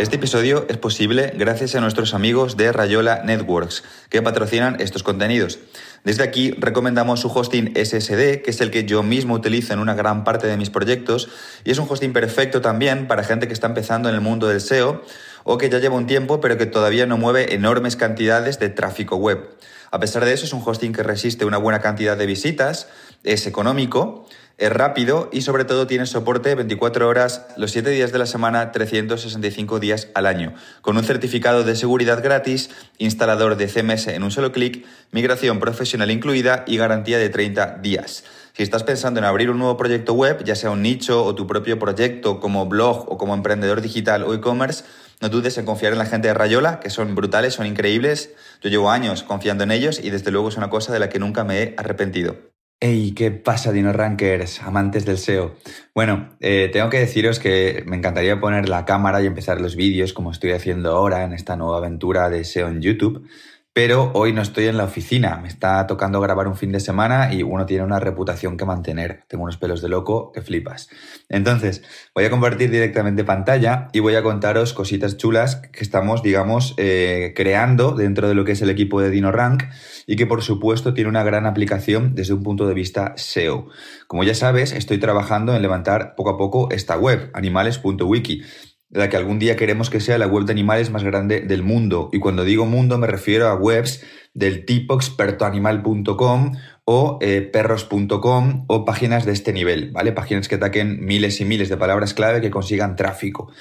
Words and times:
Este 0.00 0.16
episodio 0.16 0.64
es 0.70 0.78
posible 0.78 1.30
gracias 1.36 1.74
a 1.74 1.80
nuestros 1.82 2.14
amigos 2.14 2.56
de 2.56 2.72
Rayola 2.72 3.22
Networks, 3.22 3.84
que 4.08 4.22
patrocinan 4.22 4.80
estos 4.80 5.02
contenidos. 5.02 5.58
Desde 6.04 6.22
aquí 6.22 6.52
recomendamos 6.52 7.20
su 7.20 7.28
hosting 7.28 7.74
SSD, 7.76 8.40
que 8.40 8.46
es 8.46 8.62
el 8.62 8.70
que 8.70 8.86
yo 8.86 9.02
mismo 9.02 9.34
utilizo 9.34 9.74
en 9.74 9.78
una 9.78 9.92
gran 9.92 10.24
parte 10.24 10.46
de 10.46 10.56
mis 10.56 10.70
proyectos, 10.70 11.28
y 11.64 11.70
es 11.70 11.78
un 11.78 11.86
hosting 11.86 12.14
perfecto 12.14 12.62
también 12.62 13.08
para 13.08 13.24
gente 13.24 13.46
que 13.46 13.52
está 13.52 13.66
empezando 13.66 14.08
en 14.08 14.14
el 14.14 14.22
mundo 14.22 14.48
del 14.48 14.62
SEO 14.62 15.02
o 15.44 15.58
que 15.58 15.68
ya 15.68 15.80
lleva 15.80 15.96
un 15.96 16.06
tiempo 16.06 16.40
pero 16.40 16.56
que 16.56 16.64
todavía 16.64 17.04
no 17.04 17.18
mueve 17.18 17.54
enormes 17.54 17.96
cantidades 17.96 18.58
de 18.58 18.70
tráfico 18.70 19.16
web. 19.16 19.50
A 19.90 20.00
pesar 20.00 20.24
de 20.24 20.32
eso, 20.32 20.46
es 20.46 20.54
un 20.54 20.62
hosting 20.64 20.94
que 20.94 21.02
resiste 21.02 21.44
una 21.44 21.58
buena 21.58 21.80
cantidad 21.80 22.16
de 22.16 22.24
visitas, 22.24 22.88
es 23.22 23.46
económico, 23.46 24.26
es 24.60 24.70
rápido 24.70 25.30
y 25.32 25.40
sobre 25.40 25.64
todo 25.64 25.86
tiene 25.86 26.04
soporte 26.04 26.54
24 26.54 27.08
horas 27.08 27.46
los 27.56 27.72
7 27.72 27.88
días 27.90 28.12
de 28.12 28.18
la 28.18 28.26
semana, 28.26 28.72
365 28.72 29.80
días 29.80 30.08
al 30.14 30.26
año, 30.26 30.52
con 30.82 30.98
un 30.98 31.02
certificado 31.02 31.64
de 31.64 31.74
seguridad 31.74 32.22
gratis, 32.22 32.68
instalador 32.98 33.56
de 33.56 33.68
CMS 33.68 34.08
en 34.08 34.22
un 34.22 34.30
solo 34.30 34.52
clic, 34.52 34.84
migración 35.12 35.60
profesional 35.60 36.10
incluida 36.10 36.64
y 36.66 36.76
garantía 36.76 37.18
de 37.18 37.30
30 37.30 37.78
días. 37.78 38.24
Si 38.52 38.62
estás 38.62 38.84
pensando 38.84 39.18
en 39.18 39.24
abrir 39.24 39.50
un 39.50 39.58
nuevo 39.58 39.78
proyecto 39.78 40.12
web, 40.12 40.44
ya 40.44 40.54
sea 40.54 40.70
un 40.70 40.82
nicho 40.82 41.24
o 41.24 41.34
tu 41.34 41.46
propio 41.46 41.78
proyecto 41.78 42.38
como 42.38 42.66
blog 42.66 43.10
o 43.10 43.16
como 43.16 43.32
emprendedor 43.32 43.80
digital 43.80 44.24
o 44.24 44.34
e-commerce, 44.34 44.84
no 45.22 45.30
dudes 45.30 45.56
en 45.56 45.64
confiar 45.64 45.92
en 45.92 45.98
la 45.98 46.06
gente 46.06 46.28
de 46.28 46.34
Rayola, 46.34 46.80
que 46.80 46.90
son 46.90 47.14
brutales, 47.14 47.54
son 47.54 47.64
increíbles. 47.66 48.34
Yo 48.60 48.68
llevo 48.68 48.90
años 48.90 49.22
confiando 49.22 49.64
en 49.64 49.70
ellos 49.70 50.00
y 50.02 50.10
desde 50.10 50.30
luego 50.30 50.50
es 50.50 50.58
una 50.58 50.68
cosa 50.68 50.92
de 50.92 50.98
la 50.98 51.08
que 51.08 51.18
nunca 51.18 51.44
me 51.44 51.62
he 51.62 51.74
arrepentido. 51.78 52.49
Hey, 52.82 53.12
¿qué 53.14 53.30
pasa, 53.30 53.72
Dino 53.72 53.92
Rankers, 53.92 54.62
amantes 54.62 55.04
del 55.04 55.18
SEO? 55.18 55.54
Bueno, 55.94 56.30
eh, 56.40 56.70
tengo 56.72 56.88
que 56.88 56.98
deciros 56.98 57.38
que 57.38 57.84
me 57.86 57.94
encantaría 57.94 58.40
poner 58.40 58.70
la 58.70 58.86
cámara 58.86 59.22
y 59.22 59.26
empezar 59.26 59.60
los 59.60 59.76
vídeos 59.76 60.14
como 60.14 60.30
estoy 60.30 60.52
haciendo 60.52 60.90
ahora 60.92 61.24
en 61.24 61.34
esta 61.34 61.56
nueva 61.56 61.76
aventura 61.76 62.30
de 62.30 62.42
SEO 62.42 62.68
en 62.68 62.80
YouTube, 62.80 63.28
pero 63.72 64.10
hoy 64.14 64.32
no 64.32 64.42
estoy 64.42 64.66
en 64.66 64.76
la 64.76 64.84
oficina, 64.84 65.36
me 65.36 65.46
está 65.46 65.86
tocando 65.86 66.20
grabar 66.20 66.48
un 66.48 66.56
fin 66.56 66.72
de 66.72 66.80
semana 66.80 67.32
y 67.32 67.44
uno 67.44 67.66
tiene 67.66 67.84
una 67.84 68.00
reputación 68.00 68.56
que 68.56 68.64
mantener. 68.64 69.22
Tengo 69.28 69.44
unos 69.44 69.58
pelos 69.58 69.80
de 69.80 69.88
loco 69.88 70.32
que 70.32 70.42
flipas. 70.42 70.88
Entonces, 71.28 71.82
voy 72.12 72.24
a 72.24 72.30
compartir 72.30 72.70
directamente 72.70 73.22
pantalla 73.22 73.88
y 73.92 74.00
voy 74.00 74.16
a 74.16 74.24
contaros 74.24 74.72
cositas 74.72 75.16
chulas 75.16 75.56
que 75.56 75.84
estamos, 75.84 76.24
digamos, 76.24 76.74
eh, 76.78 77.32
creando 77.36 77.92
dentro 77.92 78.28
de 78.28 78.34
lo 78.34 78.44
que 78.44 78.52
es 78.52 78.62
el 78.62 78.70
equipo 78.70 79.00
de 79.00 79.10
DinoRank 79.10 79.64
y 80.04 80.16
que 80.16 80.26
por 80.26 80.42
supuesto 80.42 80.92
tiene 80.92 81.08
una 81.08 81.22
gran 81.22 81.46
aplicación 81.46 82.16
desde 82.16 82.34
un 82.34 82.42
punto 82.42 82.66
de 82.66 82.74
vista 82.74 83.12
SEO. 83.16 83.68
Como 84.08 84.24
ya 84.24 84.34
sabes, 84.34 84.72
estoy 84.72 84.98
trabajando 84.98 85.54
en 85.54 85.62
levantar 85.62 86.16
poco 86.16 86.30
a 86.30 86.36
poco 86.36 86.68
esta 86.72 86.98
web, 86.98 87.30
animales.wiki 87.34 88.42
la 88.90 89.08
que 89.08 89.16
algún 89.16 89.38
día 89.38 89.56
queremos 89.56 89.88
que 89.88 90.00
sea 90.00 90.18
la 90.18 90.26
web 90.26 90.44
de 90.44 90.52
animales 90.52 90.90
más 90.90 91.04
grande 91.04 91.40
del 91.40 91.62
mundo. 91.62 92.10
Y 92.12 92.18
cuando 92.18 92.44
digo 92.44 92.66
mundo 92.66 92.98
me 92.98 93.06
refiero 93.06 93.48
a 93.48 93.54
webs 93.54 94.04
del 94.34 94.64
tipo 94.64 94.94
expertoanimal.com 94.94 96.52
o 96.84 97.18
eh, 97.20 97.42
perros.com 97.42 98.64
o 98.66 98.84
páginas 98.84 99.24
de 99.24 99.32
este 99.32 99.52
nivel, 99.52 99.92
¿vale? 99.92 100.12
Páginas 100.12 100.48
que 100.48 100.56
ataquen 100.56 101.04
miles 101.04 101.40
y 101.40 101.44
miles 101.44 101.68
de 101.68 101.76
palabras 101.76 102.14
clave 102.14 102.40
que 102.40 102.50
consigan 102.50 102.96
tráfico. 102.96 103.52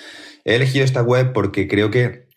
He 0.46 0.56
elegido 0.56 0.86
esta 0.86 1.04
web 1.04 1.32
porque 1.34 1.68
creo 1.68 1.92
que 1.92 2.29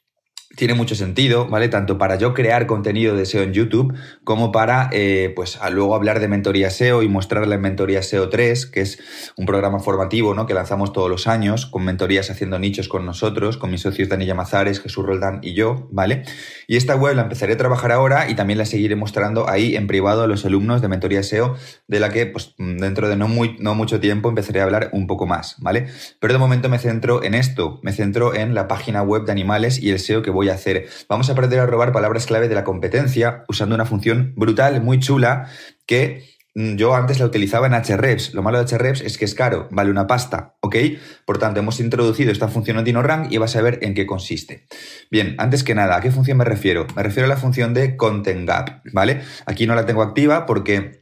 tiene 0.56 0.74
mucho 0.74 0.94
sentido, 0.94 1.48
¿vale? 1.48 1.68
Tanto 1.68 1.98
para 1.98 2.16
yo 2.16 2.34
crear 2.34 2.66
contenido 2.66 3.16
de 3.16 3.26
SEO 3.26 3.42
en 3.42 3.52
YouTube 3.52 3.94
como 4.24 4.52
para, 4.52 4.88
eh, 4.92 5.32
pues, 5.34 5.58
luego 5.70 5.94
hablar 5.94 6.20
de 6.20 6.28
mentoría 6.28 6.70
SEO 6.70 7.02
y 7.02 7.08
mostrarle 7.08 7.54
en 7.54 7.60
Mentoría 7.60 8.02
SEO 8.02 8.28
3, 8.28 8.66
que 8.66 8.80
es 8.80 8.98
un 9.36 9.46
programa 9.46 9.80
formativo, 9.80 10.34
¿no? 10.34 10.46
Que 10.46 10.54
lanzamos 10.54 10.92
todos 10.92 11.08
los 11.08 11.26
años, 11.26 11.66
con 11.66 11.84
mentorías 11.84 12.30
haciendo 12.30 12.58
nichos 12.58 12.88
con 12.88 13.06
nosotros, 13.06 13.56
con 13.56 13.70
mis 13.70 13.80
socios 13.80 14.08
Dani 14.08 14.32
Mazares, 14.34 14.80
Jesús 14.80 15.04
Roldán 15.04 15.40
y 15.42 15.54
yo, 15.54 15.88
¿vale? 15.90 16.24
Y 16.66 16.76
esta 16.76 16.96
web 16.96 17.16
la 17.16 17.22
empezaré 17.22 17.54
a 17.54 17.56
trabajar 17.56 17.92
ahora 17.92 18.28
y 18.28 18.34
también 18.34 18.58
la 18.58 18.66
seguiré 18.66 18.96
mostrando 18.96 19.48
ahí 19.48 19.76
en 19.76 19.86
privado 19.86 20.22
a 20.22 20.26
los 20.26 20.44
alumnos 20.44 20.82
de 20.82 20.88
Mentoría 20.88 21.22
SEO, 21.22 21.56
de 21.88 22.00
la 22.00 22.10
que, 22.10 22.26
pues, 22.26 22.54
dentro 22.58 23.08
de 23.08 23.16
no, 23.16 23.28
muy, 23.28 23.56
no 23.58 23.74
mucho 23.74 24.00
tiempo 24.00 24.28
empezaré 24.28 24.60
a 24.60 24.64
hablar 24.64 24.90
un 24.92 25.06
poco 25.06 25.26
más, 25.26 25.56
¿vale? 25.58 25.86
Pero 26.20 26.32
de 26.32 26.38
momento 26.38 26.68
me 26.68 26.78
centro 26.78 27.22
en 27.22 27.34
esto, 27.34 27.80
me 27.82 27.92
centro 27.92 28.34
en 28.34 28.54
la 28.54 28.68
página 28.68 29.02
web 29.02 29.24
de 29.24 29.32
animales 29.32 29.82
y 29.82 29.90
el 29.90 29.98
SEO 29.98 30.22
que 30.22 30.30
voy 30.30 30.41
a 30.48 30.54
hacer. 30.54 30.88
Vamos 31.08 31.28
a 31.28 31.32
aprender 31.32 31.60
a 31.60 31.66
robar 31.66 31.92
palabras 31.92 32.26
clave 32.26 32.48
de 32.48 32.54
la 32.54 32.64
competencia 32.64 33.44
usando 33.48 33.74
una 33.74 33.84
función 33.84 34.34
brutal, 34.36 34.82
muy 34.82 34.98
chula, 34.98 35.48
que 35.86 36.24
mm, 36.54 36.76
yo 36.76 36.94
antes 36.94 37.18
la 37.18 37.26
utilizaba 37.26 37.66
en 37.66 37.74
Hrefs. 37.74 38.34
Lo 38.34 38.42
malo 38.42 38.62
de 38.62 38.76
Hrefs 38.76 39.00
es 39.00 39.18
que 39.18 39.24
es 39.24 39.34
caro, 39.34 39.68
vale 39.70 39.90
una 39.90 40.06
pasta, 40.06 40.56
¿ok? 40.60 40.76
Por 41.24 41.38
tanto, 41.38 41.60
hemos 41.60 41.80
introducido 41.80 42.32
esta 42.32 42.48
función 42.48 42.78
en 42.78 42.84
DinoRank 42.84 43.32
y 43.32 43.38
vas 43.38 43.56
a 43.56 43.62
ver 43.62 43.78
en 43.82 43.94
qué 43.94 44.06
consiste. 44.06 44.66
Bien, 45.10 45.34
antes 45.38 45.64
que 45.64 45.74
nada, 45.74 45.96
¿a 45.96 46.00
qué 46.00 46.10
función 46.10 46.38
me 46.38 46.44
refiero? 46.44 46.86
Me 46.96 47.02
refiero 47.02 47.26
a 47.26 47.28
la 47.28 47.36
función 47.36 47.74
de 47.74 47.96
Content 47.96 48.48
Gap, 48.48 48.82
¿vale? 48.92 49.22
Aquí 49.46 49.66
no 49.66 49.74
la 49.74 49.86
tengo 49.86 50.02
activa 50.02 50.46
porque 50.46 51.01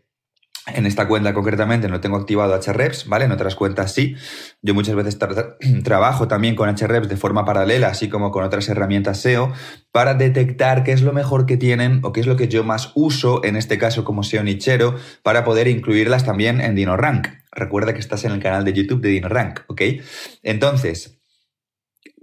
en 0.66 0.86
esta 0.86 1.08
cuenta 1.08 1.32
concretamente 1.32 1.88
no 1.88 2.00
tengo 2.00 2.16
activado 2.16 2.54
HREPS, 2.54 3.06
¿vale? 3.06 3.24
En 3.24 3.32
otras 3.32 3.54
cuentas 3.54 3.94
sí. 3.94 4.14
Yo 4.62 4.74
muchas 4.74 4.94
veces 4.94 5.18
trabajo 5.84 6.28
también 6.28 6.54
con 6.54 6.68
HREPS 6.68 7.08
de 7.08 7.16
forma 7.16 7.44
paralela, 7.44 7.88
así 7.88 8.08
como 8.08 8.30
con 8.30 8.44
otras 8.44 8.68
herramientas 8.68 9.20
SEO, 9.20 9.52
para 9.90 10.14
detectar 10.14 10.84
qué 10.84 10.92
es 10.92 11.02
lo 11.02 11.12
mejor 11.12 11.46
que 11.46 11.56
tienen 11.56 12.00
o 12.04 12.12
qué 12.12 12.20
es 12.20 12.26
lo 12.26 12.36
que 12.36 12.48
yo 12.48 12.62
más 12.64 12.92
uso, 12.94 13.44
en 13.44 13.56
este 13.56 13.78
caso 13.78 14.04
como 14.04 14.22
SEO 14.22 14.42
nichero, 14.42 14.96
para 15.22 15.44
poder 15.44 15.66
incluirlas 15.66 16.24
también 16.24 16.60
en 16.60 16.74
DinoRank. 16.74 17.28
Recuerda 17.52 17.94
que 17.94 18.00
estás 18.00 18.24
en 18.24 18.32
el 18.32 18.40
canal 18.40 18.64
de 18.64 18.72
YouTube 18.72 19.00
de 19.00 19.08
DinoRank, 19.08 19.60
¿ok? 19.66 19.82
Entonces, 20.42 21.20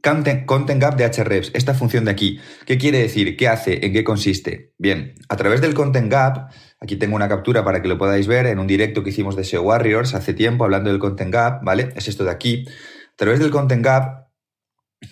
Content, 0.01 0.81
Gap 0.81 0.95
de 0.95 1.05
HREPS, 1.05 1.51
esta 1.53 1.73
función 1.73 2.05
de 2.05 2.11
aquí, 2.11 2.39
¿qué 2.65 2.77
quiere 2.77 2.99
decir? 2.99 3.35
¿Qué 3.35 3.47
hace? 3.47 3.85
¿En 3.85 3.91
qué 3.91 4.03
consiste? 4.03 4.73
Bien, 4.77 5.15
a 5.27 5.35
través 5.35 5.59
del 5.59 5.73
Content 5.73 6.09
Gap 6.09 6.49
Aquí 6.79 6.95
tengo 6.95 7.15
una 7.15 7.27
captura 7.27 7.63
para 7.63 7.81
que 7.81 7.87
lo 7.87 7.97
podáis 7.97 8.27
ver 8.27 8.45
en 8.45 8.59
un 8.59 8.67
directo 8.67 9.03
que 9.03 9.09
hicimos 9.09 9.35
de 9.35 9.43
SEO 9.43 9.63
Warriors 9.63 10.13
hace 10.13 10.33
tiempo 10.33 10.63
hablando 10.63 10.91
del 10.91 10.99
Content 10.99 11.33
Gap, 11.33 11.63
¿vale? 11.63 11.91
Es 11.95 12.07
esto 12.07 12.23
de 12.23 12.31
aquí. 12.31 12.65
A 12.67 13.15
través 13.15 13.39
del 13.39 13.49
Content 13.49 13.83
Gap, 13.83 14.27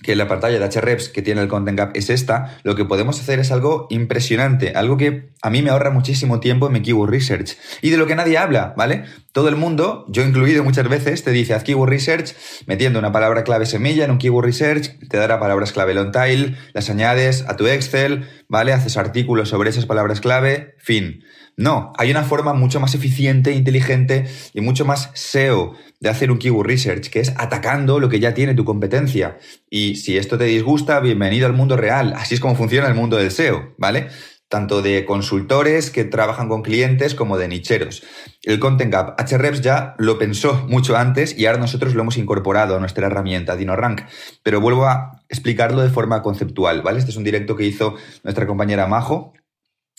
que 0.03 0.15
la 0.15 0.27
pantalla 0.27 0.59
de 0.59 0.65
HREPS 0.65 1.09
que 1.09 1.21
tiene 1.21 1.41
el 1.41 1.47
Content 1.47 1.77
Gap 1.77 1.91
es 1.95 2.09
esta, 2.09 2.57
lo 2.63 2.75
que 2.75 2.85
podemos 2.85 3.19
hacer 3.19 3.39
es 3.39 3.51
algo 3.51 3.87
impresionante, 3.89 4.73
algo 4.75 4.97
que 4.97 5.33
a 5.41 5.49
mí 5.49 5.61
me 5.61 5.69
ahorra 5.69 5.91
muchísimo 5.91 6.39
tiempo 6.39 6.67
en 6.67 6.73
mi 6.73 6.81
Keyword 6.81 7.11
Research 7.11 7.57
y 7.81 7.91
de 7.91 7.97
lo 7.97 8.07
que 8.07 8.15
nadie 8.15 8.37
habla, 8.37 8.73
¿vale? 8.75 9.05
Todo 9.31 9.47
el 9.47 9.55
mundo, 9.55 10.05
yo 10.09 10.23
incluido 10.23 10.63
muchas 10.63 10.87
veces, 10.89 11.23
te 11.23 11.31
dice 11.31 11.53
haz 11.53 11.63
Keyword 11.63 11.89
Research 11.89 12.35
metiendo 12.65 12.97
una 12.97 13.11
palabra 13.11 13.43
clave 13.43 13.65
semilla 13.67 14.05
en 14.05 14.11
un 14.11 14.17
Keyword 14.17 14.45
Research, 14.45 14.97
te 15.07 15.17
dará 15.17 15.39
palabras 15.39 15.71
clave 15.71 15.93
long 15.93 16.11
tail, 16.11 16.57
las 16.73 16.89
añades 16.89 17.45
a 17.47 17.55
tu 17.55 17.67
Excel, 17.67 18.27
¿vale? 18.49 18.73
Haces 18.73 18.97
artículos 18.97 19.49
sobre 19.49 19.69
esas 19.69 19.85
palabras 19.85 20.19
clave, 20.19 20.75
fin. 20.79 21.23
No, 21.57 21.93
hay 21.97 22.11
una 22.11 22.23
forma 22.23 22.53
mucho 22.53 22.81
más 22.81 22.95
eficiente, 22.95 23.53
inteligente 23.53 24.25
y 24.53 24.59
mucho 24.59 24.83
más 24.83 25.11
SEO 25.13 25.73
de 26.01 26.09
hacer 26.09 26.29
un 26.29 26.37
keyword 26.37 26.67
research, 26.67 27.09
que 27.09 27.21
es 27.21 27.33
atacando 27.37 28.01
lo 28.01 28.09
que 28.09 28.19
ya 28.19 28.33
tiene 28.33 28.55
tu 28.55 28.65
competencia. 28.65 29.37
Y 29.69 29.95
si 29.95 30.17
esto 30.17 30.37
te 30.37 30.43
disgusta, 30.43 30.99
bienvenido 30.99 31.47
al 31.47 31.53
mundo 31.53 31.77
real. 31.77 32.13
Así 32.17 32.35
es 32.35 32.41
como 32.41 32.55
funciona 32.55 32.89
el 32.89 32.95
mundo 32.95 33.15
del 33.15 33.31
SEO, 33.31 33.73
¿vale? 33.77 34.09
Tanto 34.49 34.81
de 34.81 35.05
consultores 35.05 35.91
que 35.91 36.03
trabajan 36.03 36.49
con 36.49 36.61
clientes 36.61 37.15
como 37.15 37.37
de 37.37 37.47
nicheros. 37.47 38.03
El 38.43 38.59
Content 38.59 38.91
Gap 38.91 39.15
HREPS 39.17 39.61
ya 39.61 39.95
lo 39.97 40.19
pensó 40.19 40.65
mucho 40.67 40.97
antes 40.97 41.37
y 41.37 41.45
ahora 41.45 41.59
nosotros 41.59 41.95
lo 41.95 42.01
hemos 42.01 42.17
incorporado 42.17 42.75
a 42.75 42.79
nuestra 42.79 43.07
herramienta 43.07 43.55
DinoRank. 43.55 44.01
Pero 44.43 44.59
vuelvo 44.59 44.87
a 44.87 45.21
explicarlo 45.29 45.81
de 45.81 45.89
forma 45.89 46.21
conceptual, 46.21 46.81
¿vale? 46.81 46.99
Este 46.99 47.11
es 47.11 47.17
un 47.17 47.23
directo 47.23 47.55
que 47.55 47.63
hizo 47.63 47.95
nuestra 48.23 48.45
compañera 48.45 48.87
Majo 48.87 49.33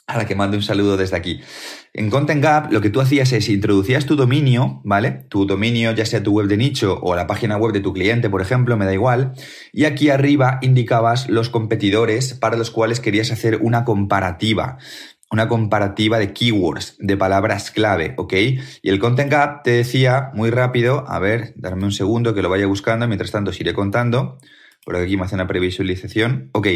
a 0.07 0.17
la 0.17 0.27
que 0.27 0.37
mando 0.37 0.57
un 0.57 0.63
saludo 0.63 0.97
desde 0.97 1.17
aquí. 1.17 1.41
En 1.93 2.11
Content 2.11 2.43
Gap 2.43 2.73
lo 2.73 2.81
que 2.81 2.91
tú 2.91 3.01
hacías 3.01 3.33
es 3.33 3.49
introducías 3.49 4.07
tu 4.07 4.15
dominio, 4.15 4.81
¿vale? 4.85 5.11
Tu 5.29 5.47
dominio, 5.47 5.93
ya 5.93 6.07
sea 6.07 6.23
tu 6.23 6.33
web 6.33 6.47
de 6.47 6.57
nicho 6.57 6.99
o 7.03 7.17
la 7.17 7.27
página 7.27 7.57
web 7.57 7.73
de 7.73 7.81
tu 7.81 7.93
cliente, 7.93 8.31
por 8.31 8.41
ejemplo, 8.41 8.77
me 8.77 8.85
da 8.85 8.95
igual. 8.95 9.33
Y 9.73 9.85
aquí 9.85 10.11
arriba 10.11 10.59
indicabas 10.63 11.29
los 11.29 11.51
competidores 11.51 12.35
para 12.35 12.57
los 12.57 12.71
cuales 12.71 13.01
querías 13.01 13.33
hacer 13.33 13.59
una 13.63 13.85
comparativa. 13.85 14.79
Una 15.29 15.49
comparativa 15.49 16.21
de 16.21 16.33
keywords, 16.33 16.97
de 17.01 17.17
palabras 17.17 17.73
clave, 17.73 18.15
¿ok? 18.17 18.33
Y 18.83 18.89
el 18.89 19.01
Content 19.01 19.33
Gap 19.33 19.65
te 19.65 19.73
decía 19.73 20.31
muy 20.35 20.51
rápido, 20.51 21.05
a 21.09 21.19
ver, 21.19 21.53
darme 21.57 21.83
un 21.85 21.91
segundo 21.91 22.33
que 22.33 22.43
lo 22.43 22.49
vaya 22.49 22.67
buscando, 22.67 23.09
mientras 23.09 23.33
tanto 23.33 23.51
os 23.51 23.61
iré 23.61 23.75
contando. 23.75 24.39
Por 24.85 24.95
aquí 24.95 25.17
me 25.17 25.25
hace 25.25 25.35
una 25.35 25.49
previsualización. 25.49 26.51
Ok. 26.53 26.69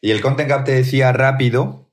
Y 0.00 0.10
el 0.10 0.20
Content 0.20 0.50
Gap 0.50 0.64
te 0.64 0.72
decía 0.72 1.12
rápido 1.12 1.91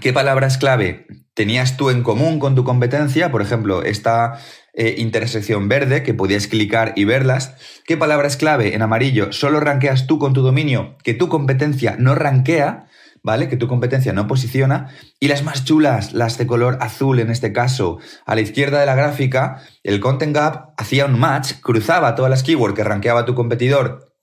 ¿Qué 0.00 0.12
palabras 0.12 0.58
clave 0.58 1.06
tenías 1.34 1.76
tú 1.76 1.88
en 1.88 2.02
común 2.02 2.38
con 2.38 2.54
tu 2.54 2.64
competencia? 2.64 3.30
Por 3.30 3.42
ejemplo, 3.42 3.82
esta 3.82 4.38
eh, 4.74 4.96
intersección 4.98 5.68
verde 5.68 6.02
que 6.02 6.14
podías 6.14 6.46
clicar 6.48 6.92
y 6.96 7.04
verlas. 7.04 7.54
¿Qué 7.86 7.96
palabras 7.96 8.36
clave 8.36 8.74
en 8.74 8.82
amarillo 8.82 9.32
solo 9.32 9.60
ranqueas 9.60 10.06
tú 10.06 10.18
con 10.18 10.32
tu 10.32 10.42
dominio 10.42 10.96
que 11.04 11.14
tu 11.14 11.28
competencia 11.28 11.96
no 11.98 12.14
ranquea? 12.14 12.88
¿Vale? 13.22 13.48
Que 13.48 13.56
tu 13.56 13.68
competencia 13.68 14.12
no 14.12 14.26
posiciona. 14.26 14.90
Y 15.20 15.28
las 15.28 15.44
más 15.44 15.64
chulas, 15.64 16.12
las 16.12 16.36
de 16.36 16.46
color 16.46 16.76
azul 16.82 17.20
en 17.20 17.30
este 17.30 17.54
caso, 17.54 17.98
a 18.26 18.34
la 18.34 18.42
izquierda 18.42 18.80
de 18.80 18.86
la 18.86 18.94
gráfica, 18.96 19.62
el 19.82 20.00
Content 20.00 20.36
Gap 20.36 20.74
hacía 20.76 21.06
un 21.06 21.18
match, 21.18 21.54
cruzaba 21.62 22.16
todas 22.16 22.30
las 22.30 22.42
keywords 22.42 22.74
que 22.74 22.84
ranqueaba 22.84 23.24
tu 23.24 23.34
competidor 23.34 24.13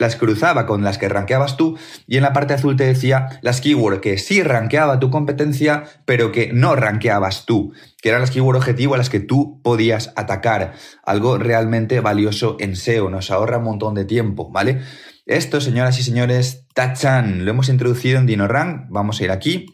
las 0.00 0.16
cruzaba 0.16 0.64
con 0.64 0.82
las 0.82 0.96
que 0.96 1.10
rankeabas 1.10 1.58
tú 1.58 1.78
y 2.06 2.16
en 2.16 2.22
la 2.22 2.32
parte 2.32 2.54
azul 2.54 2.74
te 2.74 2.86
decía 2.86 3.38
las 3.42 3.60
keywords 3.60 4.00
que 4.00 4.16
sí 4.16 4.42
rankeaba 4.42 4.98
tu 4.98 5.10
competencia, 5.10 5.84
pero 6.06 6.32
que 6.32 6.52
no 6.54 6.74
rankeabas 6.74 7.44
tú, 7.44 7.74
que 8.00 8.08
eran 8.08 8.22
las 8.22 8.30
keywords 8.30 8.58
objetivo 8.58 8.94
a 8.94 8.98
las 8.98 9.10
que 9.10 9.20
tú 9.20 9.60
podías 9.62 10.12
atacar. 10.16 10.72
Algo 11.04 11.36
realmente 11.36 12.00
valioso 12.00 12.56
en 12.60 12.76
SEO, 12.76 13.10
nos 13.10 13.30
ahorra 13.30 13.58
un 13.58 13.64
montón 13.64 13.94
de 13.94 14.06
tiempo, 14.06 14.50
¿vale? 14.50 14.80
Esto, 15.26 15.60
señoras 15.60 15.98
y 15.98 16.02
señores, 16.02 16.66
tachan, 16.74 17.44
lo 17.44 17.50
hemos 17.50 17.68
introducido 17.68 18.18
en 18.18 18.26
DinoRank, 18.26 18.86
vamos 18.88 19.20
a 19.20 19.24
ir 19.24 19.30
aquí 19.30 19.66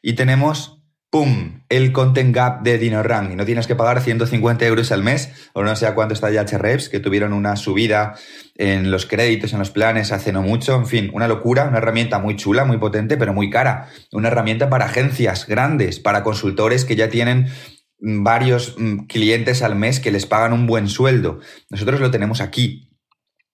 y 0.00 0.14
tenemos 0.14 0.77
¡Pum! 1.10 1.62
El 1.70 1.92
Content 1.92 2.36
Gap 2.36 2.62
de 2.62 2.76
DinoRank. 2.76 3.32
Y 3.32 3.36
no 3.36 3.46
tienes 3.46 3.66
que 3.66 3.74
pagar 3.74 4.02
150 4.02 4.66
euros 4.66 4.92
al 4.92 5.02
mes, 5.02 5.50
o 5.54 5.62
no 5.62 5.74
sé 5.74 5.86
a 5.86 5.94
cuánto 5.94 6.12
está 6.12 6.30
ya 6.30 6.44
HREPS, 6.44 6.90
que 6.90 7.00
tuvieron 7.00 7.32
una 7.32 7.56
subida 7.56 8.14
en 8.56 8.90
los 8.90 9.06
créditos, 9.06 9.54
en 9.54 9.58
los 9.58 9.70
planes 9.70 10.12
hace 10.12 10.32
no 10.32 10.42
mucho. 10.42 10.76
En 10.76 10.86
fin, 10.86 11.10
una 11.14 11.26
locura, 11.26 11.64
una 11.64 11.78
herramienta 11.78 12.18
muy 12.18 12.36
chula, 12.36 12.66
muy 12.66 12.76
potente, 12.76 13.16
pero 13.16 13.32
muy 13.32 13.48
cara. 13.48 13.88
Una 14.12 14.28
herramienta 14.28 14.68
para 14.68 14.84
agencias 14.84 15.46
grandes, 15.46 15.98
para 15.98 16.22
consultores 16.22 16.84
que 16.84 16.96
ya 16.96 17.08
tienen 17.08 17.46
varios 18.00 18.76
mm, 18.78 19.06
clientes 19.06 19.62
al 19.62 19.76
mes 19.76 20.00
que 20.00 20.10
les 20.10 20.26
pagan 20.26 20.52
un 20.52 20.66
buen 20.66 20.88
sueldo. 20.88 21.40
Nosotros 21.70 22.00
lo 22.00 22.10
tenemos 22.10 22.42
aquí, 22.42 22.87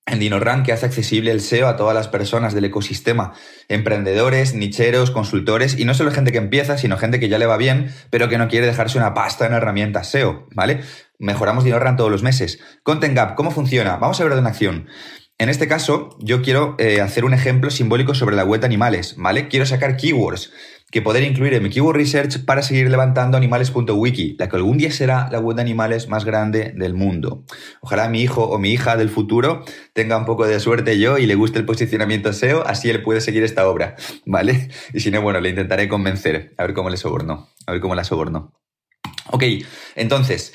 en 0.06 0.18
DinoRank 0.18 0.66
que 0.66 0.72
hace 0.72 0.86
accesible 0.86 1.30
el 1.30 1.40
SEO 1.40 1.66
a 1.66 1.76
todas 1.76 1.94
las 1.94 2.08
personas 2.08 2.52
del 2.52 2.66
ecosistema, 2.66 3.32
emprendedores, 3.68 4.54
nicheros, 4.54 5.10
consultores 5.10 5.78
y 5.78 5.84
no 5.84 5.94
solo 5.94 6.10
gente 6.10 6.32
que 6.32 6.38
empieza, 6.38 6.76
sino 6.76 6.98
gente 6.98 7.18
que 7.18 7.28
ya 7.28 7.38
le 7.38 7.46
va 7.46 7.56
bien, 7.56 7.92
pero 8.10 8.28
que 8.28 8.38
no 8.38 8.48
quiere 8.48 8.66
dejarse 8.66 8.98
una 8.98 9.14
pasta 9.14 9.46
en 9.46 9.54
herramientas 9.54 10.10
SEO, 10.10 10.46
¿vale? 10.54 10.82
Mejoramos 11.18 11.64
DinoRank 11.64 11.96
todos 11.96 12.10
los 12.10 12.22
meses. 12.22 12.60
Content 12.82 13.16
Gap, 13.16 13.34
¿cómo 13.34 13.50
funciona? 13.50 13.96
Vamos 13.96 14.20
a 14.20 14.24
verlo 14.24 14.38
en 14.38 14.46
acción. 14.46 14.88
En 15.36 15.48
este 15.48 15.66
caso, 15.66 16.16
yo 16.20 16.42
quiero 16.42 16.76
eh, 16.78 17.00
hacer 17.00 17.24
un 17.24 17.34
ejemplo 17.34 17.70
simbólico 17.70 18.14
sobre 18.14 18.36
la 18.36 18.44
web 18.44 18.60
de 18.60 18.66
animales, 18.66 19.16
¿vale? 19.16 19.48
Quiero 19.48 19.66
sacar 19.66 19.96
keywords 19.96 20.52
que 20.94 21.02
poder 21.02 21.24
incluir 21.24 21.54
en 21.54 21.62
mi 21.64 21.70
Keyword 21.70 21.96
Research 21.96 22.44
para 22.44 22.62
seguir 22.62 22.88
levantando 22.88 23.36
animales.wiki, 23.36 24.36
la 24.38 24.48
que 24.48 24.54
algún 24.54 24.78
día 24.78 24.92
será 24.92 25.28
la 25.32 25.40
web 25.40 25.56
de 25.56 25.62
animales 25.62 26.08
más 26.08 26.24
grande 26.24 26.72
del 26.76 26.94
mundo. 26.94 27.42
Ojalá 27.80 28.08
mi 28.08 28.22
hijo 28.22 28.44
o 28.44 28.60
mi 28.60 28.70
hija 28.70 28.96
del 28.96 29.08
futuro 29.08 29.64
tenga 29.92 30.16
un 30.16 30.24
poco 30.24 30.46
de 30.46 30.60
suerte 30.60 30.96
yo 31.00 31.18
y 31.18 31.26
le 31.26 31.34
guste 31.34 31.58
el 31.58 31.64
posicionamiento 31.64 32.32
SEO, 32.32 32.64
así 32.64 32.90
él 32.90 33.02
puede 33.02 33.20
seguir 33.20 33.42
esta 33.42 33.68
obra, 33.68 33.96
¿vale? 34.24 34.68
Y 34.92 35.00
si 35.00 35.10
no, 35.10 35.20
bueno, 35.20 35.40
le 35.40 35.48
intentaré 35.48 35.88
convencer, 35.88 36.54
a 36.58 36.62
ver 36.62 36.74
cómo 36.74 36.90
le 36.90 36.96
soborno, 36.96 37.48
a 37.66 37.72
ver 37.72 37.80
cómo 37.80 37.96
la 37.96 38.04
soborno. 38.04 38.52
Ok, 39.32 39.42
entonces, 39.96 40.54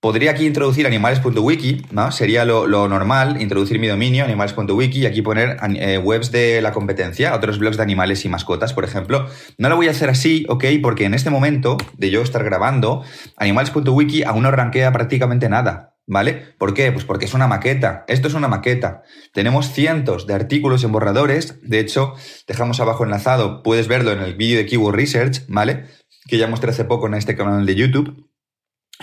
Podría 0.00 0.32
aquí 0.32 0.46
introducir 0.46 0.86
animales.wiki, 0.86 1.86
¿no? 1.90 2.12
Sería 2.12 2.44
lo, 2.44 2.66
normal, 2.86 3.40
introducir 3.40 3.78
mi 3.78 3.86
dominio, 3.86 4.24
animales.wiki, 4.24 5.00
y 5.00 5.06
aquí 5.06 5.22
poner 5.22 5.56
eh, 5.74 5.96
webs 5.96 6.30
de 6.30 6.60
la 6.60 6.72
competencia, 6.72 7.34
otros 7.34 7.58
blogs 7.58 7.78
de 7.78 7.82
animales 7.82 8.24
y 8.24 8.28
mascotas, 8.28 8.74
por 8.74 8.84
ejemplo. 8.84 9.26
No 9.56 9.70
lo 9.70 9.76
voy 9.76 9.88
a 9.88 9.92
hacer 9.92 10.10
así, 10.10 10.44
¿ok? 10.50 10.64
Porque 10.82 11.06
en 11.06 11.14
este 11.14 11.30
momento 11.30 11.78
de 11.96 12.10
yo 12.10 12.20
estar 12.20 12.44
grabando, 12.44 13.04
animales.wiki 13.38 14.22
aún 14.22 14.42
no 14.42 14.50
ranquea 14.50 14.92
prácticamente 14.92 15.48
nada. 15.48 15.94
¿Vale? 16.08 16.54
¿Por 16.56 16.72
qué? 16.72 16.92
Pues 16.92 17.04
porque 17.04 17.24
es 17.24 17.34
una 17.34 17.48
maqueta. 17.48 18.04
Esto 18.06 18.28
es 18.28 18.34
una 18.34 18.46
maqueta. 18.46 19.02
Tenemos 19.32 19.72
cientos 19.72 20.28
de 20.28 20.34
artículos 20.34 20.84
en 20.84 20.92
borradores. 20.92 21.58
De 21.62 21.80
hecho, 21.80 22.14
dejamos 22.46 22.78
abajo 22.78 23.02
enlazado, 23.02 23.64
puedes 23.64 23.88
verlo 23.88 24.12
en 24.12 24.20
el 24.20 24.36
vídeo 24.36 24.56
de 24.56 24.66
Keyword 24.66 24.94
Research, 24.94 25.42
¿vale? 25.48 25.86
Que 26.28 26.38
ya 26.38 26.46
mostré 26.46 26.70
hace 26.70 26.84
poco 26.84 27.08
en 27.08 27.14
este 27.14 27.34
canal 27.34 27.66
de 27.66 27.74
YouTube 27.74 28.28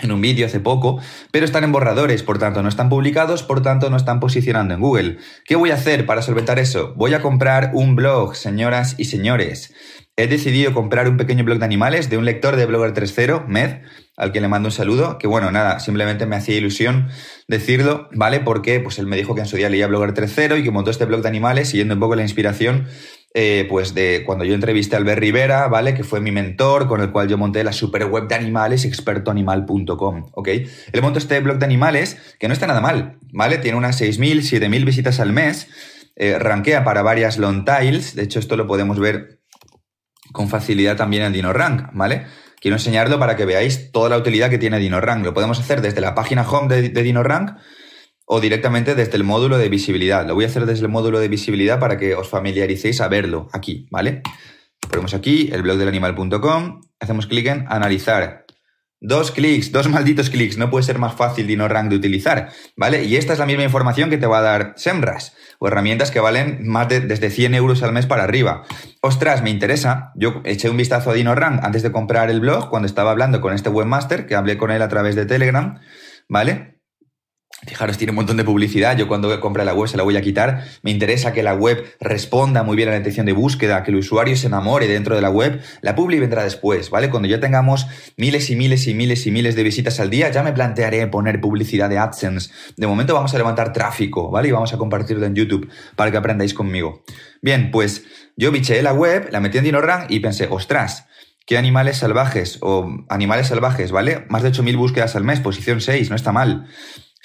en 0.02 0.12
un 0.12 0.20
vídeo 0.20 0.46
hace 0.46 0.60
poco, 0.60 1.00
pero 1.30 1.44
están 1.44 1.64
en 1.64 1.72
borradores, 1.72 2.22
por 2.22 2.38
tanto 2.38 2.62
no 2.62 2.68
están 2.68 2.88
publicados, 2.88 3.42
por 3.42 3.62
tanto 3.62 3.90
no 3.90 3.96
están 3.96 4.20
posicionando 4.20 4.74
en 4.74 4.80
Google. 4.80 5.18
¿Qué 5.44 5.56
voy 5.56 5.70
a 5.70 5.74
hacer 5.74 6.06
para 6.06 6.22
solventar 6.22 6.58
eso? 6.58 6.94
Voy 6.96 7.14
a 7.14 7.22
comprar 7.22 7.70
un 7.74 7.94
blog, 7.94 8.34
señoras 8.34 8.96
y 8.98 9.04
señores. 9.04 9.72
He 10.16 10.28
decidido 10.28 10.72
comprar 10.72 11.08
un 11.08 11.16
pequeño 11.16 11.44
blog 11.44 11.58
de 11.58 11.64
animales 11.64 12.08
de 12.08 12.18
un 12.18 12.24
lector 12.24 12.54
de 12.54 12.66
Blogger 12.66 12.94
3.0, 12.94 13.46
Med, 13.48 13.82
al 14.16 14.30
que 14.30 14.40
le 14.40 14.46
mando 14.46 14.68
un 14.68 14.72
saludo, 14.72 15.18
que 15.18 15.26
bueno, 15.26 15.50
nada, 15.50 15.80
simplemente 15.80 16.24
me 16.24 16.36
hacía 16.36 16.56
ilusión 16.56 17.08
decirlo, 17.48 18.08
¿vale? 18.12 18.38
Porque 18.38 18.78
pues 18.78 19.00
él 19.00 19.08
me 19.08 19.16
dijo 19.16 19.34
que 19.34 19.40
en 19.40 19.48
su 19.48 19.56
día 19.56 19.68
leía 19.68 19.88
Blogger 19.88 20.14
3.0 20.14 20.60
y 20.60 20.62
que 20.62 20.70
montó 20.70 20.92
este 20.92 21.04
blog 21.04 21.22
de 21.22 21.28
animales 21.28 21.68
siguiendo 21.68 21.94
un 21.94 22.00
poco 22.00 22.14
la 22.14 22.22
inspiración 22.22 22.86
eh, 23.36 23.66
pues 23.68 23.94
de 23.94 24.22
cuando 24.24 24.44
yo 24.44 24.54
entrevisté 24.54 24.94
a 24.94 25.00
Albert 25.00 25.18
Rivera, 25.18 25.66
¿vale? 25.66 25.92
Que 25.94 26.04
fue 26.04 26.20
mi 26.20 26.30
mentor, 26.30 26.86
con 26.86 27.00
el 27.00 27.10
cual 27.10 27.26
yo 27.26 27.36
monté 27.36 27.64
la 27.64 27.72
super 27.72 28.04
web 28.06 28.28
de 28.28 28.36
animales, 28.36 28.84
expertoanimal.com, 28.84 30.26
¿ok? 30.32 30.48
Él 30.48 31.02
montó 31.02 31.18
este 31.18 31.40
blog 31.40 31.58
de 31.58 31.64
animales 31.64 32.16
que 32.38 32.46
no 32.46 32.54
está 32.54 32.68
nada 32.68 32.80
mal, 32.80 33.18
¿vale? 33.32 33.58
Tiene 33.58 33.76
unas 33.76 34.00
6.000, 34.00 34.60
7.000 34.60 34.84
visitas 34.84 35.18
al 35.18 35.32
mes, 35.32 35.66
eh, 36.14 36.38
rankea 36.38 36.84
para 36.84 37.02
varias 37.02 37.36
long 37.38 37.64
tiles, 37.64 38.14
de 38.14 38.22
hecho 38.22 38.38
esto 38.38 38.56
lo 38.56 38.68
podemos 38.68 39.00
ver 39.00 39.40
con 40.32 40.48
facilidad 40.48 40.96
también 40.96 41.24
en 41.24 41.32
DinoRank, 41.32 41.88
¿vale? 41.92 42.26
Quiero 42.60 42.76
enseñarlo 42.76 43.18
para 43.18 43.34
que 43.34 43.46
veáis 43.46 43.90
toda 43.90 44.08
la 44.10 44.16
utilidad 44.16 44.48
que 44.48 44.58
tiene 44.58 44.78
DinoRank. 44.78 45.24
Lo 45.24 45.34
podemos 45.34 45.58
hacer 45.58 45.82
desde 45.82 46.00
la 46.00 46.14
página 46.14 46.48
home 46.48 46.88
de 46.88 47.02
DinoRank, 47.02 47.58
o 48.26 48.40
directamente 48.40 48.94
desde 48.94 49.16
el 49.16 49.24
módulo 49.24 49.58
de 49.58 49.68
visibilidad. 49.68 50.26
Lo 50.26 50.34
voy 50.34 50.44
a 50.44 50.48
hacer 50.48 50.66
desde 50.66 50.84
el 50.84 50.90
módulo 50.90 51.20
de 51.20 51.28
visibilidad 51.28 51.78
para 51.78 51.98
que 51.98 52.14
os 52.14 52.28
familiaricéis 52.28 53.00
a 53.00 53.08
verlo 53.08 53.48
aquí, 53.52 53.86
¿vale? 53.90 54.22
Ponemos 54.88 55.14
aquí 55.14 55.50
el 55.52 55.62
blog 55.62 55.78
del 55.78 55.88
animal.com, 55.88 56.80
hacemos 57.00 57.26
clic 57.26 57.46
en 57.46 57.64
analizar. 57.68 58.44
Dos 59.06 59.32
clics, 59.32 59.70
dos 59.70 59.88
malditos 59.90 60.30
clics, 60.30 60.56
no 60.56 60.70
puede 60.70 60.84
ser 60.84 60.98
más 60.98 61.14
fácil 61.14 61.46
DinoRank 61.46 61.90
de 61.90 61.96
utilizar, 61.96 62.48
¿vale? 62.74 63.04
Y 63.04 63.16
esta 63.16 63.34
es 63.34 63.38
la 63.38 63.44
misma 63.44 63.62
información 63.62 64.08
que 64.08 64.16
te 64.16 64.26
va 64.26 64.38
a 64.38 64.42
dar 64.42 64.72
SEMRAS, 64.76 65.34
o 65.58 65.68
herramientas 65.68 66.10
que 66.10 66.20
valen 66.20 66.66
más 66.66 66.88
de 66.88 67.00
desde 67.00 67.28
100 67.28 67.54
euros 67.54 67.82
al 67.82 67.92
mes 67.92 68.06
para 68.06 68.24
arriba. 68.24 68.62
Ostras, 69.02 69.42
me 69.42 69.50
interesa. 69.50 70.12
Yo 70.14 70.40
eché 70.44 70.70
un 70.70 70.78
vistazo 70.78 71.10
a 71.10 71.14
DinoRank 71.14 71.62
antes 71.62 71.82
de 71.82 71.92
comprar 71.92 72.30
el 72.30 72.40
blog, 72.40 72.70
cuando 72.70 72.86
estaba 72.86 73.10
hablando 73.10 73.42
con 73.42 73.52
este 73.52 73.68
webmaster, 73.68 74.26
que 74.26 74.36
hablé 74.36 74.56
con 74.56 74.70
él 74.70 74.80
a 74.80 74.88
través 74.88 75.16
de 75.16 75.26
Telegram, 75.26 75.80
¿vale? 76.26 76.73
Fijaros, 77.66 77.96
tiene 77.96 78.10
un 78.10 78.16
montón 78.16 78.36
de 78.36 78.44
publicidad. 78.44 78.96
Yo 78.96 79.08
cuando 79.08 79.40
compre 79.40 79.64
la 79.64 79.74
web 79.74 79.88
se 79.88 79.96
la 79.96 80.02
voy 80.02 80.16
a 80.16 80.20
quitar. 80.20 80.64
Me 80.82 80.90
interesa 80.90 81.32
que 81.32 81.42
la 81.42 81.54
web 81.54 81.84
responda 82.00 82.62
muy 82.62 82.76
bien 82.76 82.88
a 82.88 82.92
la 82.92 82.98
intención 82.98 83.26
de 83.26 83.32
búsqueda, 83.32 83.82
que 83.82 83.90
el 83.90 83.96
usuario 83.96 84.36
se 84.36 84.46
enamore 84.46 84.86
dentro 84.86 85.14
de 85.14 85.22
la 85.22 85.30
web. 85.30 85.60
La 85.80 85.94
publi 85.94 86.20
vendrá 86.20 86.44
después, 86.44 86.90
¿vale? 86.90 87.10
Cuando 87.10 87.28
ya 87.28 87.40
tengamos 87.40 87.86
miles 88.16 88.50
y 88.50 88.56
miles 88.56 88.86
y 88.86 88.94
miles 88.94 89.26
y 89.26 89.30
miles 89.30 89.56
de 89.56 89.62
visitas 89.62 90.00
al 90.00 90.10
día, 90.10 90.30
ya 90.30 90.42
me 90.42 90.52
plantearé 90.52 91.06
poner 91.06 91.40
publicidad 91.40 91.88
de 91.88 91.98
AdSense. 91.98 92.50
De 92.76 92.86
momento 92.86 93.14
vamos 93.14 93.34
a 93.34 93.38
levantar 93.38 93.72
tráfico, 93.72 94.30
¿vale? 94.30 94.48
Y 94.48 94.52
vamos 94.52 94.72
a 94.72 94.78
compartirlo 94.78 95.26
en 95.26 95.34
YouTube 95.34 95.68
para 95.96 96.10
que 96.10 96.16
aprendáis 96.16 96.54
conmigo. 96.54 97.02
Bien, 97.40 97.70
pues 97.70 98.04
yo 98.36 98.50
bicheé 98.52 98.82
la 98.82 98.92
web, 98.92 99.28
la 99.30 99.40
metí 99.40 99.58
en 99.58 99.64
DinoRank 99.64 100.10
y 100.10 100.20
pensé, 100.20 100.48
ostras, 100.50 101.06
¿Qué 101.46 101.58
animales 101.58 101.98
salvajes 101.98 102.56
o 102.62 103.04
animales 103.10 103.48
salvajes, 103.48 103.92
¿vale? 103.92 104.24
Más 104.30 104.42
de 104.42 104.50
8.000 104.50 104.78
búsquedas 104.78 105.14
al 105.14 105.24
mes, 105.24 105.40
posición 105.40 105.82
6, 105.82 106.08
no 106.08 106.16
está 106.16 106.32
mal. 106.32 106.66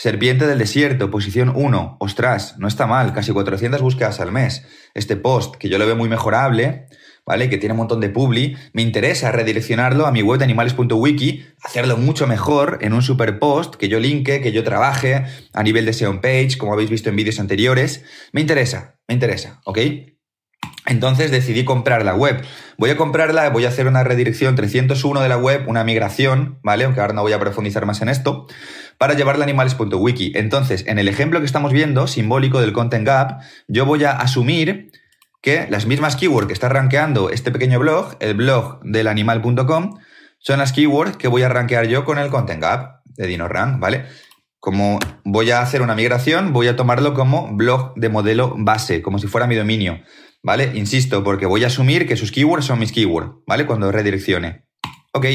Serpiente 0.02 0.48
del 0.48 0.60
desierto, 0.60 1.12
posición 1.12 1.52
1. 1.54 1.98
Ostras, 2.00 2.56
no 2.58 2.70
está 2.70 2.88
mal, 2.88 3.12
casi 3.12 3.34
400 3.34 3.82
búsquedas 3.82 4.22
al 4.22 4.32
mes. 4.32 4.66
Este 4.94 5.18
post, 5.18 5.58
que 5.58 5.68
yo 5.68 5.78
lo 5.78 5.86
veo 5.86 5.98
muy 5.98 6.08
mejorable, 6.08 6.86
¿vale? 7.26 7.50
Que 7.50 7.58
tiene 7.58 7.74
un 7.74 7.80
montón 7.80 8.00
de 8.00 8.08
publi, 8.08 8.56
me 8.72 8.82
interesa 8.82 9.30
redireccionarlo 9.34 10.06
a 10.06 10.14
mi 10.14 10.22
web 10.22 10.40
de 10.40 10.46
animales.wiki, 10.46 11.48
hacerlo 11.62 11.98
mucho 11.98 12.28
mejor 12.28 12.78
en 12.80 12.94
un 12.94 13.02
super 13.02 13.40
post 13.40 13.76
que 13.76 13.90
yo 13.90 14.00
linke, 14.00 14.40
que 14.40 14.54
yo 14.54 14.64
trabaje 14.64 15.26
a 15.52 15.64
nivel 15.64 15.84
de 15.84 15.92
SEO 15.92 16.22
page, 16.22 16.58
como 16.58 16.72
habéis 16.72 16.90
visto 16.90 17.10
en 17.10 17.18
vídeos 17.18 17.42
anteriores. 17.42 18.06
Me 18.32 18.40
interesa, 18.40 19.02
me 19.06 19.16
interesa, 19.16 19.60
¿ok? 19.66 19.80
Entonces 20.90 21.30
decidí 21.30 21.64
comprar 21.64 22.04
la 22.04 22.16
web. 22.16 22.44
Voy 22.78 22.90
a 22.90 22.98
comprarla, 22.98 23.50
voy 23.52 23.66
a 23.66 23.70
hacer 23.70 23.86
una 23.88 24.04
redirección 24.04 24.56
301 24.56 25.22
de 25.22 25.30
la 25.30 25.38
web, 25.38 25.64
una 25.68 25.84
migración, 25.84 26.60
¿vale? 26.64 26.84
Aunque 26.86 27.00
ahora 27.00 27.14
no 27.14 27.22
voy 27.22 27.32
a 27.32 27.40
profundizar 27.40 27.86
más 27.86 28.02
en 28.02 28.10
esto, 28.10 28.48
para 28.98 29.14
llevarla 29.14 29.44
a 29.44 29.46
animales.wiki. 29.46 30.34
Entonces, 30.36 30.86
en 30.88 30.98
el 30.98 31.08
ejemplo 31.08 31.40
que 31.40 31.46
estamos 31.46 31.72
viendo, 31.74 32.08
simbólico 32.08 32.60
del 32.60 32.74
Content 32.74 33.06
Gap, 33.06 33.40
yo 33.68 33.86
voy 33.86 34.04
a 34.04 34.12
asumir 34.12 34.92
que 35.42 35.68
las 35.70 35.86
mismas 35.86 36.16
keywords 36.16 36.48
que 36.48 36.54
está 36.54 36.70
rankeando 36.70 37.30
este 37.30 37.52
pequeño 37.52 37.80
blog, 37.80 38.18
el 38.20 38.34
blog 38.34 38.82
del 38.84 39.08
animal.com, 39.08 40.00
son 40.40 40.60
las 40.60 40.74
keywords 40.74 41.18
que 41.18 41.28
voy 41.28 41.44
a 41.44 41.50
rankear 41.50 41.86
yo 41.88 42.04
con 42.04 42.18
el 42.18 42.30
Content 42.30 42.64
Gap 42.64 43.02
de 43.06 43.28
DinoRank, 43.28 43.80
¿vale? 43.80 44.06
Como 44.60 44.98
voy 45.24 45.52
a 45.52 45.62
hacer 45.62 45.84
una 45.84 45.94
migración, 45.94 46.52
voy 46.52 46.68
a 46.68 46.76
tomarlo 46.76 47.14
como 47.14 47.56
blog 47.56 47.94
de 47.96 48.10
modelo 48.10 48.56
base, 48.58 49.04
como 49.04 49.20
si 49.20 49.28
fuera 49.28 49.46
mi 49.46 49.56
dominio. 49.56 50.02
¿Vale? 50.44 50.72
Insisto, 50.76 51.24
porque 51.24 51.46
voy 51.46 51.64
a 51.64 51.68
asumir 51.68 52.08
que 52.08 52.18
sus 52.18 52.32
keywords 52.32 52.66
son 52.66 52.80
mis 52.80 52.92
keywords, 52.92 53.44
¿vale? 53.46 53.66
Cuando 53.66 53.92
redireccione. 53.92 54.66
Ok. 55.14 55.26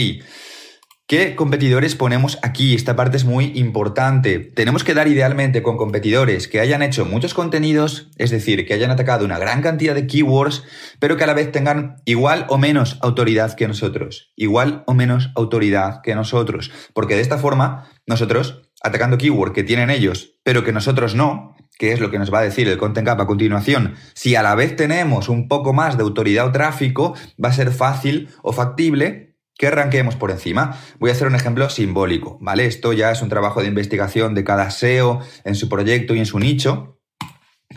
¿Qué 1.06 1.36
competidores 1.36 1.96
ponemos 1.96 2.38
aquí? 2.42 2.74
Esta 2.74 2.96
parte 2.96 3.18
es 3.18 3.26
muy 3.26 3.52
importante. 3.56 4.38
Tenemos 4.38 4.84
que 4.84 4.94
dar 4.94 5.06
idealmente 5.06 5.62
con 5.62 5.76
competidores 5.76 6.48
que 6.48 6.60
hayan 6.60 6.80
hecho 6.80 7.04
muchos 7.04 7.34
contenidos, 7.34 8.08
es 8.16 8.30
decir, 8.30 8.66
que 8.66 8.72
hayan 8.72 8.90
atacado 8.90 9.26
una 9.26 9.38
gran 9.38 9.60
cantidad 9.60 9.94
de 9.94 10.06
keywords, 10.06 10.62
pero 11.00 11.18
que 11.18 11.24
a 11.24 11.26
la 11.26 11.34
vez 11.34 11.52
tengan 11.52 11.96
igual 12.06 12.46
o 12.48 12.56
menos 12.56 12.96
autoridad 13.02 13.54
que 13.54 13.68
nosotros. 13.68 14.32
Igual 14.34 14.82
o 14.86 14.94
menos 14.94 15.28
autoridad 15.34 16.00
que 16.02 16.14
nosotros. 16.14 16.70
Porque 16.94 17.16
de 17.16 17.20
esta 17.20 17.36
forma, 17.36 17.90
nosotros, 18.06 18.62
atacando 18.82 19.18
keywords 19.18 19.52
que 19.52 19.62
tienen 19.62 19.90
ellos, 19.90 20.38
pero 20.42 20.64
que 20.64 20.72
nosotros 20.72 21.14
no, 21.14 21.54
que 21.78 21.92
es 21.92 22.00
lo 22.00 22.10
que 22.10 22.18
nos 22.18 22.32
va 22.32 22.40
a 22.40 22.42
decir 22.42 22.68
el 22.68 22.78
Content 22.78 23.06
Gap 23.06 23.20
a 23.20 23.26
continuación, 23.26 23.94
si 24.14 24.36
a 24.36 24.42
la 24.42 24.54
vez 24.54 24.76
tenemos 24.76 25.28
un 25.28 25.48
poco 25.48 25.72
más 25.72 25.96
de 25.96 26.02
autoridad 26.02 26.46
o 26.46 26.52
tráfico, 26.52 27.14
va 27.42 27.48
a 27.48 27.52
ser 27.52 27.70
fácil 27.72 28.28
o 28.42 28.52
factible 28.52 29.36
que 29.56 29.68
arranquemos 29.68 30.16
por 30.16 30.30
encima. 30.30 30.78
Voy 30.98 31.10
a 31.10 31.12
hacer 31.12 31.28
un 31.28 31.34
ejemplo 31.34 31.68
simbólico, 31.70 32.38
¿vale? 32.40 32.66
Esto 32.66 32.92
ya 32.92 33.10
es 33.10 33.22
un 33.22 33.28
trabajo 33.28 33.60
de 33.60 33.68
investigación 33.68 34.34
de 34.34 34.44
cada 34.44 34.70
SEO 34.70 35.20
en 35.44 35.54
su 35.54 35.68
proyecto 35.68 36.14
y 36.14 36.18
en 36.18 36.26
su 36.26 36.38
nicho, 36.38 36.98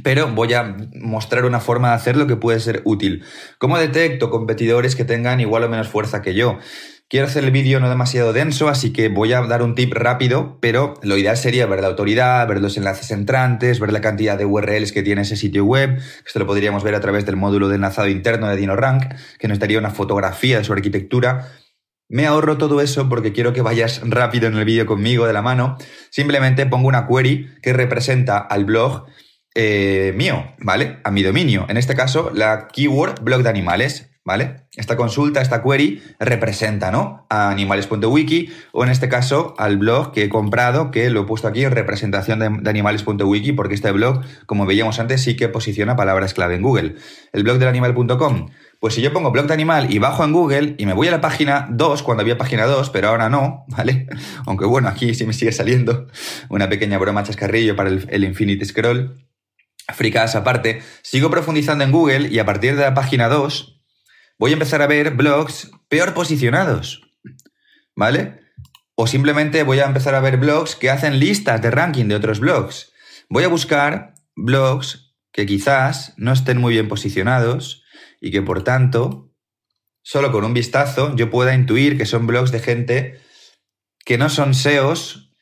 pero 0.04 0.27
voy 0.27 0.54
a 0.54 0.75
mostrar 0.96 1.46
una 1.46 1.60
forma 1.60 1.89
de 1.89 1.96
hacerlo 1.96 2.27
que 2.27 2.36
puede 2.36 2.60
ser 2.60 2.82
útil. 2.86 3.24
¿Cómo 3.58 3.77
detecto 3.77 4.30
competidores 4.30 4.96
que 4.96 5.06
tengan 5.06 5.39
igual 5.39 5.63
o 5.63 5.70
menos 5.70 5.88
fuerza 5.88 6.22
que 6.22 6.34
yo? 6.34 6.60
Quiero 7.10 7.28
hacer 7.28 7.46
el 7.46 7.52
vídeo 7.52 7.80
no 7.80 7.88
demasiado 7.88 8.34
denso, 8.34 8.68
así 8.68 8.92
que 8.92 9.08
voy 9.08 9.32
a 9.32 9.40
dar 9.44 9.62
un 9.62 9.76
tip 9.76 9.94
rápido, 9.94 10.58
pero 10.60 10.96
lo 11.04 11.16
ideal 11.16 11.38
sería 11.38 11.66
ver 11.66 11.80
la 11.80 11.88
autoridad, 11.88 12.46
ver 12.50 12.60
los 12.60 12.76
enlaces 12.76 13.12
entrantes, 13.12 13.80
ver 13.80 13.94
la 13.94 14.02
cantidad 14.02 14.38
de 14.38 14.44
URLs 14.44 14.92
que 14.92 15.04
tiene 15.04 15.22
ese 15.22 15.38
sitio 15.38 15.64
web. 15.64 16.02
Esto 16.26 16.40
lo 16.40 16.46
podríamos 16.46 16.84
ver 16.84 16.96
a 16.96 17.00
través 17.00 17.26
del 17.26 17.38
módulo 17.38 17.70
de 17.70 17.76
enlazado 17.76 18.10
interno 18.10 18.50
de 18.50 18.58
DinoRank, 18.58 19.06
que 19.40 19.48
nos 19.48 19.58
daría 19.58 19.80
una 19.80 19.92
fotografía 19.92 20.58
de 20.58 20.66
su 20.66 20.74
arquitectura. 20.74 21.48
Me 22.10 22.26
ahorro 22.26 22.58
todo 22.58 22.82
eso 22.82 23.08
porque 23.08 23.32
quiero 23.32 23.54
que 23.54 23.62
vayas 23.62 24.02
rápido 24.04 24.48
en 24.48 24.58
el 24.58 24.66
vídeo 24.66 24.86
conmigo 24.86 25.28
de 25.28 25.32
la 25.32 25.42
mano. 25.42 25.78
Simplemente 26.10 26.66
pongo 26.66 26.90
una 26.90 27.08
query 27.08 27.50
que 27.62 27.72
representa 27.72 28.38
al 28.38 28.66
blog 28.66 29.06
eh, 29.56 30.12
mío, 30.18 30.56
¿vale? 30.60 31.00
A 31.06 31.12
mi 31.12 31.24
dominio. 31.24 31.68
En 31.70 31.78
este 31.78 31.96
caso, 31.96 32.32
la 32.34 32.68
keyword 32.68 33.22
blog 33.24 33.44
de 33.44 33.50
animales. 33.50 34.10
¿Vale? 34.28 34.68
Esta 34.76 34.98
consulta, 34.98 35.40
esta 35.40 35.64
query 35.64 36.04
representa, 36.20 36.92
¿no? 36.92 37.26
A 37.30 37.50
animales.wiki 37.50 38.50
o 38.74 38.84
en 38.84 38.90
este 38.90 39.08
caso 39.08 39.56
al 39.58 39.78
blog 39.78 40.12
que 40.12 40.26
he 40.26 40.30
comprado, 40.30 40.92
que 40.92 41.10
lo 41.10 41.22
he 41.22 41.24
puesto 41.24 41.48
aquí 41.48 41.64
en 41.64 41.72
representación 41.72 42.40
de, 42.40 42.70
animales.wiki 42.70 43.54
porque 43.54 43.76
este 43.76 43.90
blog, 43.94 44.20
como 44.46 44.66
veíamos 44.66 45.00
antes, 45.00 45.24
sí 45.24 45.38
que 45.38 45.48
posiciona 45.48 45.96
palabras 45.96 46.34
clave 46.34 46.56
en 46.56 46.62
Google. 46.62 46.96
El 47.32 47.44
blog 47.44 47.58
del 47.58 47.70
animal.com. 47.70 48.50
Pues 48.82 48.96
si 48.96 49.02
yo 49.02 49.14
pongo 49.14 49.32
blog 49.32 49.48
de 49.48 49.54
animal 49.54 49.94
y 49.94 49.98
bajo 50.00 50.26
en 50.26 50.34
Google 50.34 50.76
y 50.78 50.86
me 50.86 50.94
voy 50.94 51.08
a 51.08 51.12
la 51.12 51.22
página 51.22 51.70
2, 51.72 52.04
cuando 52.04 52.22
había 52.22 52.38
página 52.38 52.66
2, 52.66 52.90
pero 52.90 53.08
ahora 53.08 53.30
no, 53.30 53.64
¿vale? 53.70 54.08
Aunque 54.46 54.66
bueno, 54.66 54.90
aquí 54.90 55.16
sí 55.16 55.26
me 55.26 55.32
sigue 55.32 55.54
saliendo 55.54 56.08
una 56.50 56.68
pequeña 56.68 56.98
broma 56.98 57.24
chascarrillo 57.24 57.78
para 57.78 57.88
el, 57.88 58.06
el 58.10 58.26
Infinite 58.26 58.66
Scroll. 58.66 59.26
Fricadas 59.96 60.36
aparte, 60.36 60.82
sigo 61.02 61.30
profundizando 61.30 61.86
en 61.86 61.94
Google 61.94 62.28
y 62.28 62.40
a 62.40 62.46
partir 62.46 62.76
de 62.76 62.82
la 62.82 62.94
página 62.94 63.30
2 63.30 63.77
voy 64.39 64.51
a 64.51 64.53
empezar 64.53 64.82
a 64.82 64.88
ver 64.88 65.12
blogs 65.12 65.72
peor 65.89 66.13
posicionados, 66.13 67.01
¿vale? 67.96 68.39
O 68.96 69.08
simplemente 69.08 69.63
voy 69.63 69.79
a 69.79 69.86
empezar 69.86 70.15
a 70.15 70.20
ver 70.20 70.38
blogs 70.38 70.75
que 70.75 70.89
hacen 70.89 71.20
listas 71.20 71.62
de 71.62 71.72
ranking 71.72 72.06
de 72.06 72.15
otros 72.15 72.39
blogs. 72.39 72.91
Voy 73.29 73.44
a 73.44 73.48
buscar 73.48 74.15
blogs 74.36 75.15
que 75.32 75.46
quizás 75.46 76.13
no 76.17 76.34
estén 76.34 76.58
muy 76.58 76.74
bien 76.74 76.88
posicionados 76.88 77.84
y 78.20 78.32
que 78.32 78.41
por 78.41 78.63
tanto, 78.63 79.32
solo 80.01 80.32
con 80.32 80.44
un 80.44 80.53
vistazo, 80.53 81.15
yo 81.15 81.29
pueda 81.29 81.53
intuir 81.53 81.98
que 81.98 82.06
son 82.06 82.25
blogs 82.25 82.51
de 82.51 82.60
gente 82.60 83.22
que 84.03 84.17
no 84.17 84.29
son 84.29 84.53
SEOs, 84.53 85.34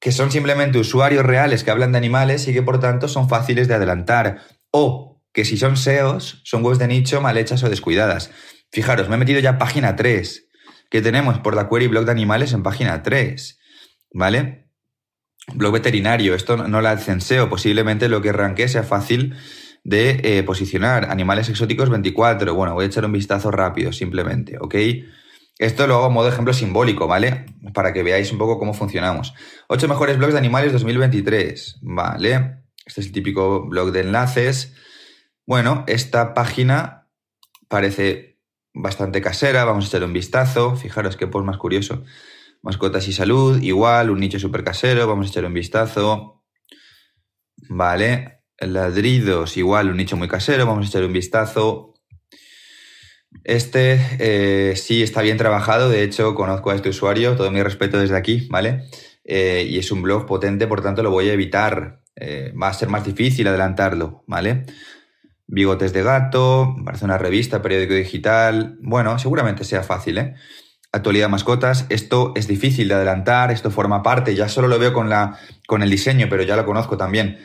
que 0.00 0.12
son 0.12 0.30
simplemente 0.30 0.78
usuarios 0.78 1.24
reales 1.24 1.62
que 1.62 1.70
hablan 1.70 1.92
de 1.92 1.98
animales 1.98 2.48
y 2.48 2.52
que 2.52 2.62
por 2.62 2.80
tanto 2.80 3.06
son 3.06 3.28
fáciles 3.28 3.68
de 3.68 3.74
adelantar. 3.74 4.42
O 4.72 5.09
que 5.32 5.44
si 5.44 5.56
son 5.56 5.76
SEOs, 5.76 6.40
son 6.44 6.64
webs 6.64 6.78
de 6.78 6.88
nicho 6.88 7.20
mal 7.20 7.38
hechas 7.38 7.62
o 7.62 7.70
descuidadas. 7.70 8.30
Fijaros, 8.72 9.08
me 9.08 9.16
he 9.16 9.18
metido 9.18 9.40
ya 9.40 9.58
página 9.58 9.96
3, 9.96 10.48
que 10.90 11.02
tenemos 11.02 11.38
por 11.38 11.54
la 11.54 11.68
query 11.68 11.88
blog 11.88 12.04
de 12.04 12.12
animales 12.12 12.52
en 12.52 12.62
página 12.62 13.02
3, 13.02 13.58
¿vale? 14.12 14.70
Blog 15.54 15.72
veterinario, 15.72 16.34
esto 16.34 16.56
no 16.56 16.80
la 16.80 16.92
hacen 16.92 17.20
SEO, 17.20 17.48
posiblemente 17.48 18.08
lo 18.08 18.22
que 18.22 18.30
arranque 18.30 18.68
sea 18.68 18.82
fácil 18.82 19.34
de 19.84 20.20
eh, 20.22 20.42
posicionar. 20.42 21.10
Animales 21.10 21.48
exóticos 21.48 21.90
24, 21.90 22.54
bueno, 22.54 22.74
voy 22.74 22.84
a 22.84 22.86
echar 22.88 23.04
un 23.04 23.12
vistazo 23.12 23.50
rápido, 23.50 23.92
simplemente, 23.92 24.58
¿ok? 24.60 24.74
Esto 25.58 25.86
lo 25.86 25.96
hago 25.96 26.06
a 26.06 26.10
modo 26.10 26.28
ejemplo 26.28 26.54
simbólico, 26.54 27.06
¿vale? 27.06 27.46
Para 27.74 27.92
que 27.92 28.02
veáis 28.02 28.32
un 28.32 28.38
poco 28.38 28.58
cómo 28.58 28.72
funcionamos. 28.72 29.34
8 29.68 29.88
mejores 29.88 30.16
blogs 30.16 30.32
de 30.32 30.38
animales 30.38 30.72
2023, 30.72 31.80
¿vale? 31.82 32.62
Este 32.86 33.02
es 33.02 33.06
el 33.08 33.12
típico 33.12 33.68
blog 33.68 33.92
de 33.92 34.00
enlaces. 34.00 34.74
Bueno, 35.50 35.82
esta 35.88 36.32
página 36.32 37.08
parece 37.66 38.38
bastante 38.72 39.20
casera, 39.20 39.64
vamos 39.64 39.84
a 39.84 39.88
echar 39.88 40.04
un 40.04 40.12
vistazo, 40.12 40.76
fijaros 40.76 41.16
qué 41.16 41.26
post 41.26 41.44
más 41.44 41.56
curioso. 41.56 42.04
Mascotas 42.62 43.08
y 43.08 43.12
salud, 43.12 43.60
igual, 43.60 44.10
un 44.10 44.20
nicho 44.20 44.38
súper 44.38 44.62
casero, 44.62 45.08
vamos 45.08 45.26
a 45.26 45.30
echar 45.30 45.44
un 45.44 45.52
vistazo. 45.52 46.44
Vale, 47.68 48.44
ladridos, 48.60 49.56
igual, 49.56 49.90
un 49.90 49.96
nicho 49.96 50.16
muy 50.16 50.28
casero, 50.28 50.66
vamos 50.66 50.86
a 50.86 50.88
echar 50.88 51.02
un 51.02 51.12
vistazo. 51.12 51.94
Este 53.42 53.98
eh, 54.20 54.76
sí 54.76 55.02
está 55.02 55.20
bien 55.20 55.36
trabajado, 55.36 55.90
de 55.90 56.04
hecho 56.04 56.36
conozco 56.36 56.70
a 56.70 56.76
este 56.76 56.90
usuario, 56.90 57.34
todo 57.34 57.50
mi 57.50 57.60
respeto 57.60 57.98
desde 57.98 58.16
aquí, 58.16 58.46
¿vale? 58.52 58.84
Eh, 59.24 59.66
y 59.68 59.80
es 59.80 59.90
un 59.90 60.02
blog 60.02 60.26
potente, 60.26 60.68
por 60.68 60.80
tanto 60.80 61.02
lo 61.02 61.10
voy 61.10 61.28
a 61.28 61.32
evitar. 61.32 62.04
Eh, 62.14 62.52
va 62.52 62.68
a 62.68 62.74
ser 62.74 62.88
más 62.88 63.04
difícil 63.04 63.48
adelantarlo, 63.48 64.22
¿vale? 64.28 64.66
Bigotes 65.52 65.92
de 65.92 66.04
gato, 66.04 66.76
parece 66.84 67.04
una 67.04 67.18
revista, 67.18 67.60
periódico 67.60 67.94
digital. 67.94 68.78
Bueno, 68.82 69.18
seguramente 69.18 69.64
sea 69.64 69.82
fácil, 69.82 70.18
¿eh? 70.18 70.34
Actualidad 70.92 71.28
mascotas, 71.28 71.86
esto 71.88 72.32
es 72.36 72.46
difícil 72.46 72.86
de 72.86 72.94
adelantar, 72.94 73.50
esto 73.50 73.72
forma 73.72 74.04
parte, 74.04 74.36
ya 74.36 74.48
solo 74.48 74.68
lo 74.68 74.78
veo 74.78 74.92
con, 74.92 75.08
la, 75.08 75.38
con 75.66 75.82
el 75.82 75.90
diseño, 75.90 76.28
pero 76.30 76.44
ya 76.44 76.54
lo 76.54 76.64
conozco 76.64 76.96
también. 76.96 77.38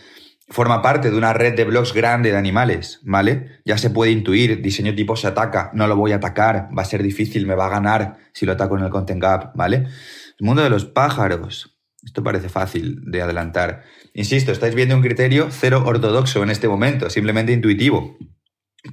Forma 0.49 0.83
parte 0.83 1.09
de 1.09 1.17
una 1.17 1.33
red 1.33 1.55
de 1.55 1.63
blogs 1.63 1.93
grande 1.93 2.31
de 2.31 2.37
animales, 2.37 2.99
¿vale? 3.01 3.59
Ya 3.65 3.79
se 3.79 3.89
puede 3.89 4.11
intuir, 4.11 4.61
diseño 4.61 4.93
tipo 4.93 5.15
se 5.15 5.25
ataca, 5.25 5.71
no 5.73 5.87
lo 5.87 5.95
voy 5.95 6.11
a 6.11 6.17
atacar, 6.17 6.69
va 6.77 6.83
a 6.83 6.85
ser 6.85 7.01
difícil, 7.01 7.47
me 7.47 7.55
va 7.55 7.65
a 7.65 7.69
ganar 7.69 8.17
si 8.33 8.45
lo 8.45 8.51
ataco 8.51 8.77
en 8.77 8.83
el 8.83 8.91
Content 8.91 9.21
Gap, 9.21 9.55
¿vale? 9.55 9.77
El 9.77 10.45
mundo 10.45 10.61
de 10.61 10.69
los 10.69 10.85
pájaros, 10.85 11.75
esto 12.03 12.21
parece 12.23 12.49
fácil 12.49 13.01
de 13.09 13.23
adelantar. 13.23 13.83
Insisto, 14.17 14.53
estáis 14.53 14.73
viendo 14.73 14.95
un 14.95 15.01
criterio 15.01 15.49
cero 15.51 15.83
ortodoxo 15.85 16.41
en 16.41 16.49
este 16.49 16.69
momento, 16.69 17.09
simplemente 17.09 17.51
intuitivo, 17.51 18.17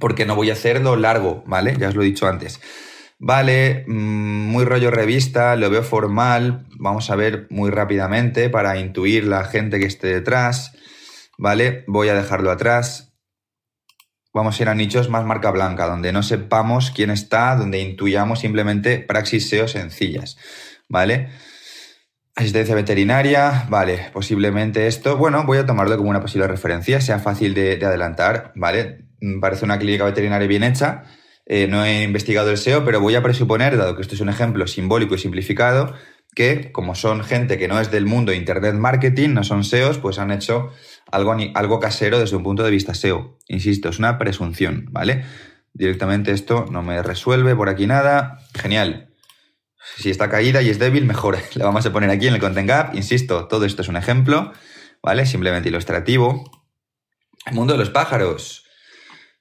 porque 0.01 0.25
no 0.25 0.35
voy 0.35 0.49
a 0.49 0.53
hacerlo 0.53 0.97
largo, 0.97 1.45
¿vale? 1.47 1.77
Ya 1.79 1.87
os 1.87 1.95
lo 1.95 2.01
he 2.01 2.05
dicho 2.05 2.27
antes. 2.27 2.59
Vale, 3.19 3.85
mm, 3.87 4.49
muy 4.51 4.65
rollo 4.65 4.91
revista, 4.91 5.55
lo 5.55 5.69
veo 5.69 5.81
formal, 5.81 6.67
vamos 6.77 7.09
a 7.09 7.15
ver 7.15 7.47
muy 7.49 7.71
rápidamente 7.71 8.49
para 8.49 8.77
intuir 8.77 9.23
la 9.23 9.45
gente 9.45 9.79
que 9.79 9.85
esté 9.85 10.07
detrás, 10.07 10.73
¿vale? 11.37 11.85
Voy 11.87 12.09
a 12.09 12.15
dejarlo 12.15 12.51
atrás. 12.51 13.15
Vamos 14.33 14.59
a 14.59 14.63
ir 14.63 14.67
a 14.67 14.75
nichos 14.75 15.09
más 15.09 15.23
marca 15.23 15.51
blanca, 15.51 15.87
donde 15.87 16.11
no 16.11 16.21
sepamos 16.21 16.91
quién 16.91 17.11
está, 17.11 17.55
donde 17.55 17.79
intuyamos 17.79 18.41
simplemente 18.41 18.99
praxis 18.99 19.47
SEO 19.47 19.69
sencillas, 19.69 20.37
¿vale? 20.89 21.29
Asistencia 22.35 22.73
veterinaria, 22.73 23.67
vale, 23.69 24.09
posiblemente 24.11 24.87
esto, 24.87 25.17
bueno, 25.17 25.43
voy 25.45 25.59
a 25.59 25.67
tomarlo 25.67 25.95
como 25.97 26.09
una 26.09 26.19
posible 26.19 26.47
referencia, 26.47 26.99
sea 26.99 27.19
fácil 27.19 27.53
de, 27.53 27.73
adelantar, 27.85 28.51
¿vale? 28.55 29.05
Mm, 29.21 29.39
parece 29.39 29.65
una 29.65 29.77
clínica 29.77 30.03
veterinaria 30.03 30.47
bien 30.47 30.63
hecha, 30.63 31.03
eh, 31.45 31.67
no 31.67 31.85
he 31.85 32.01
investigado 32.01 32.49
el 32.49 32.57
SEO, 32.57 32.83
pero 32.83 32.99
voy 32.99 33.13
a 33.13 33.21
presuponer, 33.21 33.77
dado 33.77 33.95
que 33.95 34.01
esto 34.01 34.15
es 34.15 34.21
un 34.21 34.29
ejemplo 34.29 34.65
simbólico 34.65 35.13
y 35.13 35.19
simplificado, 35.19 35.93
que 36.33 36.71
como 36.71 36.95
son 36.95 37.23
gente 37.23 37.59
que 37.59 37.67
no 37.67 37.79
es 37.79 37.91
del 37.91 38.07
mundo 38.07 38.33
Internet 38.33 38.73
Marketing, 38.73 39.29
no 39.29 39.43
son 39.43 39.63
SEOs, 39.63 39.99
pues 39.99 40.17
han 40.17 40.31
hecho 40.31 40.71
algo, 41.11 41.35
algo 41.53 41.79
casero 41.79 42.19
desde 42.19 42.35
un 42.35 42.43
punto 42.43 42.63
de 42.63 42.71
vista 42.71 42.95
SEO. 42.95 43.37
Insisto, 43.47 43.89
es 43.89 43.99
una 43.99 44.17
presunción, 44.17 44.87
¿vale? 44.89 45.23
Directamente 45.73 46.31
esto 46.31 46.65
no 46.71 46.81
me 46.81 47.03
resuelve 47.03 47.55
por 47.55 47.69
aquí 47.69 47.85
nada. 47.85 48.39
Genial. 48.55 49.12
Si 49.97 50.09
está 50.09 50.29
caída 50.29 50.61
y 50.61 50.69
es 50.69 50.79
débil, 50.79 51.05
mejor. 51.05 51.37
La 51.55 51.65
vamos 51.65 51.85
a 51.85 51.91
poner 51.91 52.09
aquí 52.09 52.27
en 52.27 52.35
el 52.35 52.39
Content 52.39 52.67
Gap. 52.67 52.95
Insisto, 52.95 53.47
todo 53.47 53.65
esto 53.65 53.81
es 53.81 53.87
un 53.87 53.97
ejemplo, 53.97 54.53
¿vale? 55.01 55.25
Simplemente 55.25 55.69
ilustrativo. 55.69 56.43
El 57.45 57.55
mundo 57.55 57.73
de 57.73 57.79
los 57.79 57.89
pájaros. 57.89 58.65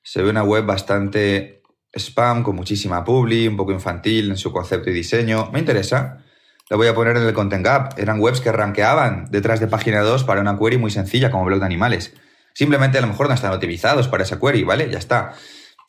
Se 0.02 0.22
ve 0.22 0.30
una 0.30 0.42
web 0.42 0.64
bastante 0.64 1.62
spam, 1.94 2.42
con 2.42 2.56
muchísima 2.56 3.04
publi, 3.04 3.46
un 3.46 3.56
poco 3.56 3.72
infantil 3.72 4.30
en 4.30 4.36
su 4.36 4.52
concepto 4.52 4.90
y 4.90 4.92
diseño. 4.92 5.50
Me 5.52 5.60
interesa. 5.60 6.24
Lo 6.68 6.76
voy 6.76 6.88
a 6.88 6.94
poner 6.94 7.16
en 7.16 7.22
el 7.24 7.34
Content 7.34 7.64
Gap. 7.64 7.98
Eran 7.98 8.18
webs 8.20 8.40
que 8.40 8.50
rankeaban 8.50 9.26
detrás 9.30 9.60
de 9.60 9.68
página 9.68 10.00
2 10.00 10.24
para 10.24 10.40
una 10.40 10.58
query 10.58 10.78
muy 10.78 10.90
sencilla 10.90 11.30
como 11.30 11.44
blog 11.44 11.60
de 11.60 11.66
animales. 11.66 12.14
Simplemente 12.54 12.98
a 12.98 13.00
lo 13.00 13.06
mejor 13.06 13.28
no 13.28 13.34
están 13.34 13.52
optimizados 13.52 14.08
para 14.08 14.24
esa 14.24 14.40
query, 14.40 14.64
¿vale? 14.64 14.90
Ya 14.90 14.98
está. 14.98 15.34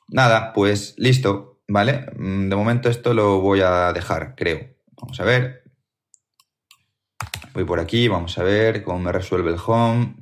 Nada, 0.09 0.53
pues 0.53 0.93
listo, 0.97 1.52
¿vale? 1.67 2.05
Mm, 2.17 2.49
de 2.49 2.55
momento 2.55 2.89
esto 2.89 3.13
lo 3.13 3.39
voy 3.39 3.61
a 3.61 3.93
dejar, 3.93 4.35
creo. 4.35 4.75
Vamos 5.01 5.19
a 5.19 5.23
ver. 5.23 5.63
Voy 7.53 7.65
por 7.65 7.79
aquí, 7.79 8.07
vamos 8.07 8.37
a 8.37 8.43
ver 8.43 8.83
cómo 8.83 8.99
me 8.99 9.11
resuelve 9.11 9.51
el 9.51 9.59
home. 9.63 10.15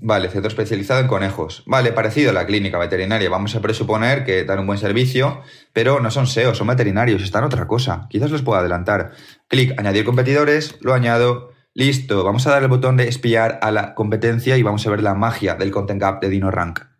Vale, 0.00 0.28
centro 0.30 0.48
especializado 0.48 1.00
en 1.00 1.08
conejos. 1.08 1.64
Vale, 1.66 1.92
parecido 1.92 2.30
a 2.30 2.32
la 2.32 2.46
clínica 2.46 2.78
veterinaria. 2.78 3.28
Vamos 3.28 3.54
a 3.54 3.60
presuponer 3.60 4.24
que 4.24 4.44
dan 4.44 4.60
un 4.60 4.66
buen 4.66 4.78
servicio, 4.78 5.42
pero 5.72 6.00
no 6.00 6.10
son 6.10 6.26
SEO, 6.26 6.54
son 6.54 6.68
veterinarios, 6.68 7.22
están 7.22 7.44
otra 7.44 7.66
cosa. 7.66 8.06
Quizás 8.08 8.30
los 8.30 8.42
pueda 8.42 8.60
adelantar. 8.60 9.12
Clic, 9.48 9.78
añadir 9.78 10.04
competidores, 10.04 10.76
lo 10.80 10.94
añado. 10.94 11.50
Listo, 11.74 12.24
vamos 12.24 12.46
a 12.46 12.50
dar 12.50 12.62
el 12.62 12.68
botón 12.68 12.96
de 12.96 13.08
espiar 13.08 13.58
a 13.62 13.70
la 13.70 13.94
competencia 13.94 14.56
y 14.56 14.62
vamos 14.62 14.86
a 14.86 14.90
ver 14.90 15.02
la 15.02 15.14
magia 15.14 15.56
del 15.56 15.70
Content 15.70 16.00
Gap 16.00 16.20
de 16.20 16.28
DinoRank. 16.28 16.91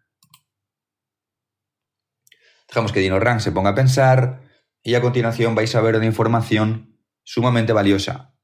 Dejamos 2.72 2.92
que 2.92 3.00
DinoRank 3.00 3.40
se 3.40 3.52
ponga 3.52 3.68
a 3.68 3.74
pensar 3.74 4.40
y 4.82 4.94
a 4.94 5.02
continuación 5.02 5.54
vais 5.54 5.74
a 5.74 5.82
ver 5.82 5.94
una 5.94 6.06
información 6.06 6.96
sumamente 7.22 7.74
valiosa 7.74 8.34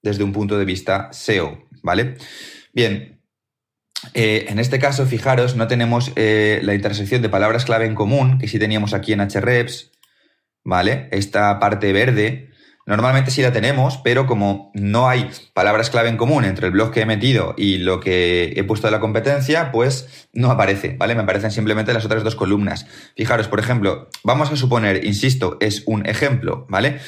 desde 0.00 0.22
un 0.22 0.32
punto 0.32 0.56
de 0.56 0.64
vista 0.64 1.08
SEO, 1.10 1.66
¿vale? 1.82 2.14
Bien, 2.72 3.20
eh, 4.14 4.46
en 4.48 4.60
este 4.60 4.78
caso, 4.78 5.04
fijaros, 5.04 5.56
no 5.56 5.66
tenemos 5.66 6.12
eh, 6.14 6.60
la 6.62 6.76
intersección 6.76 7.22
de 7.22 7.28
palabras 7.28 7.64
clave 7.64 7.86
en 7.86 7.96
común, 7.96 8.38
que 8.38 8.46
sí 8.46 8.60
teníamos 8.60 8.94
aquí 8.94 9.12
en 9.14 9.28
HREPS, 9.28 9.90
¿vale? 10.62 11.08
Esta 11.10 11.58
parte 11.58 11.92
verde, 11.92 12.49
normalmente 12.90 13.30
sí 13.30 13.40
la 13.40 13.52
tenemos, 13.52 13.98
pero 13.98 14.26
como 14.26 14.70
no 14.74 15.08
hay 15.08 15.30
palabras 15.54 15.90
clave 15.90 16.08
en 16.08 16.16
común 16.16 16.44
entre 16.44 16.66
el 16.66 16.72
blog 16.72 16.90
que 16.90 17.02
he 17.02 17.06
metido 17.06 17.54
y 17.56 17.78
lo 17.78 18.00
que 18.00 18.52
he 18.56 18.64
puesto 18.64 18.88
de 18.88 18.90
la 18.90 19.00
competencia, 19.00 19.70
pues 19.70 20.28
no 20.32 20.50
aparece, 20.50 20.96
¿vale? 20.98 21.14
Me 21.14 21.22
aparecen 21.22 21.52
simplemente 21.52 21.94
las 21.94 22.04
otras 22.04 22.24
dos 22.24 22.34
columnas. 22.34 22.86
Fijaros, 23.16 23.48
por 23.48 23.60
ejemplo, 23.60 24.08
vamos 24.24 24.50
a 24.50 24.56
suponer, 24.56 25.04
insisto, 25.04 25.56
es 25.60 25.84
un 25.86 26.04
ejemplo, 26.06 26.66
¿vale? 26.68 26.98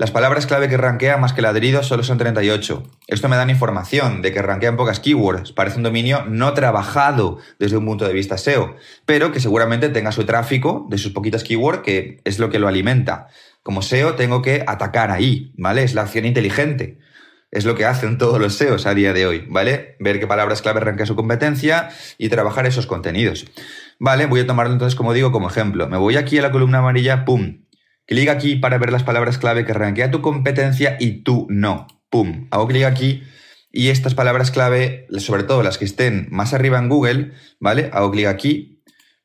Las 0.00 0.12
palabras 0.12 0.46
clave 0.46 0.68
que 0.68 0.76
rankea 0.76 1.16
más 1.16 1.32
que 1.32 1.42
ladridos 1.42 1.88
solo 1.88 2.04
son 2.04 2.18
38. 2.18 2.84
Esto 3.08 3.28
me 3.28 3.34
da 3.34 3.50
información 3.50 4.22
de 4.22 4.32
que 4.32 4.42
rankean 4.42 4.76
pocas 4.76 5.00
keywords. 5.00 5.50
Parece 5.50 5.78
un 5.78 5.82
dominio 5.82 6.24
no 6.28 6.54
trabajado 6.54 7.38
desde 7.58 7.78
un 7.78 7.84
punto 7.84 8.06
de 8.06 8.12
vista 8.12 8.38
SEO, 8.38 8.76
pero 9.06 9.32
que 9.32 9.40
seguramente 9.40 9.88
tenga 9.88 10.12
su 10.12 10.24
tráfico 10.24 10.86
de 10.88 10.98
sus 10.98 11.12
poquitas 11.12 11.42
keywords, 11.42 11.82
que 11.82 12.20
es 12.22 12.38
lo 12.38 12.48
que 12.48 12.60
lo 12.60 12.68
alimenta. 12.68 13.26
Como 13.68 13.82
SEO 13.82 14.14
tengo 14.14 14.40
que 14.40 14.64
atacar 14.66 15.10
ahí, 15.10 15.52
¿vale? 15.58 15.82
Es 15.82 15.92
la 15.92 16.00
acción 16.00 16.24
inteligente. 16.24 17.00
Es 17.50 17.66
lo 17.66 17.74
que 17.74 17.84
hacen 17.84 18.16
todos 18.16 18.40
los 18.40 18.54
SEOs 18.54 18.86
a 18.86 18.94
día 18.94 19.12
de 19.12 19.26
hoy, 19.26 19.44
¿vale? 19.46 19.94
Ver 20.00 20.18
qué 20.18 20.26
palabras 20.26 20.62
clave 20.62 20.80
rankea 20.80 21.04
su 21.04 21.14
competencia 21.14 21.90
y 22.16 22.30
trabajar 22.30 22.64
esos 22.64 22.86
contenidos. 22.86 23.44
Vale, 23.98 24.24
voy 24.24 24.40
a 24.40 24.46
tomarlo 24.46 24.72
entonces 24.72 24.96
como 24.96 25.12
digo 25.12 25.32
como 25.32 25.50
ejemplo. 25.50 25.86
Me 25.86 25.98
voy 25.98 26.16
aquí 26.16 26.38
a 26.38 26.40
la 26.40 26.50
columna 26.50 26.78
amarilla, 26.78 27.26
pum, 27.26 27.66
Clic 28.06 28.30
aquí 28.30 28.56
para 28.56 28.78
ver 28.78 28.90
las 28.90 29.02
palabras 29.02 29.36
clave 29.36 29.66
que 29.66 29.74
rankea 29.74 30.10
tu 30.10 30.22
competencia 30.22 30.96
y 30.98 31.22
tú 31.22 31.46
no. 31.50 31.88
¡Pum! 32.08 32.48
Hago 32.50 32.68
clic 32.68 32.84
aquí 32.84 33.22
y 33.70 33.88
estas 33.88 34.14
palabras 34.14 34.50
clave, 34.50 35.06
sobre 35.18 35.42
todo 35.42 35.62
las 35.62 35.76
que 35.76 35.84
estén 35.84 36.26
más 36.30 36.54
arriba 36.54 36.78
en 36.78 36.88
Google, 36.88 37.32
¿vale? 37.60 37.90
Hago 37.92 38.10
clic 38.12 38.28
aquí. 38.28 38.77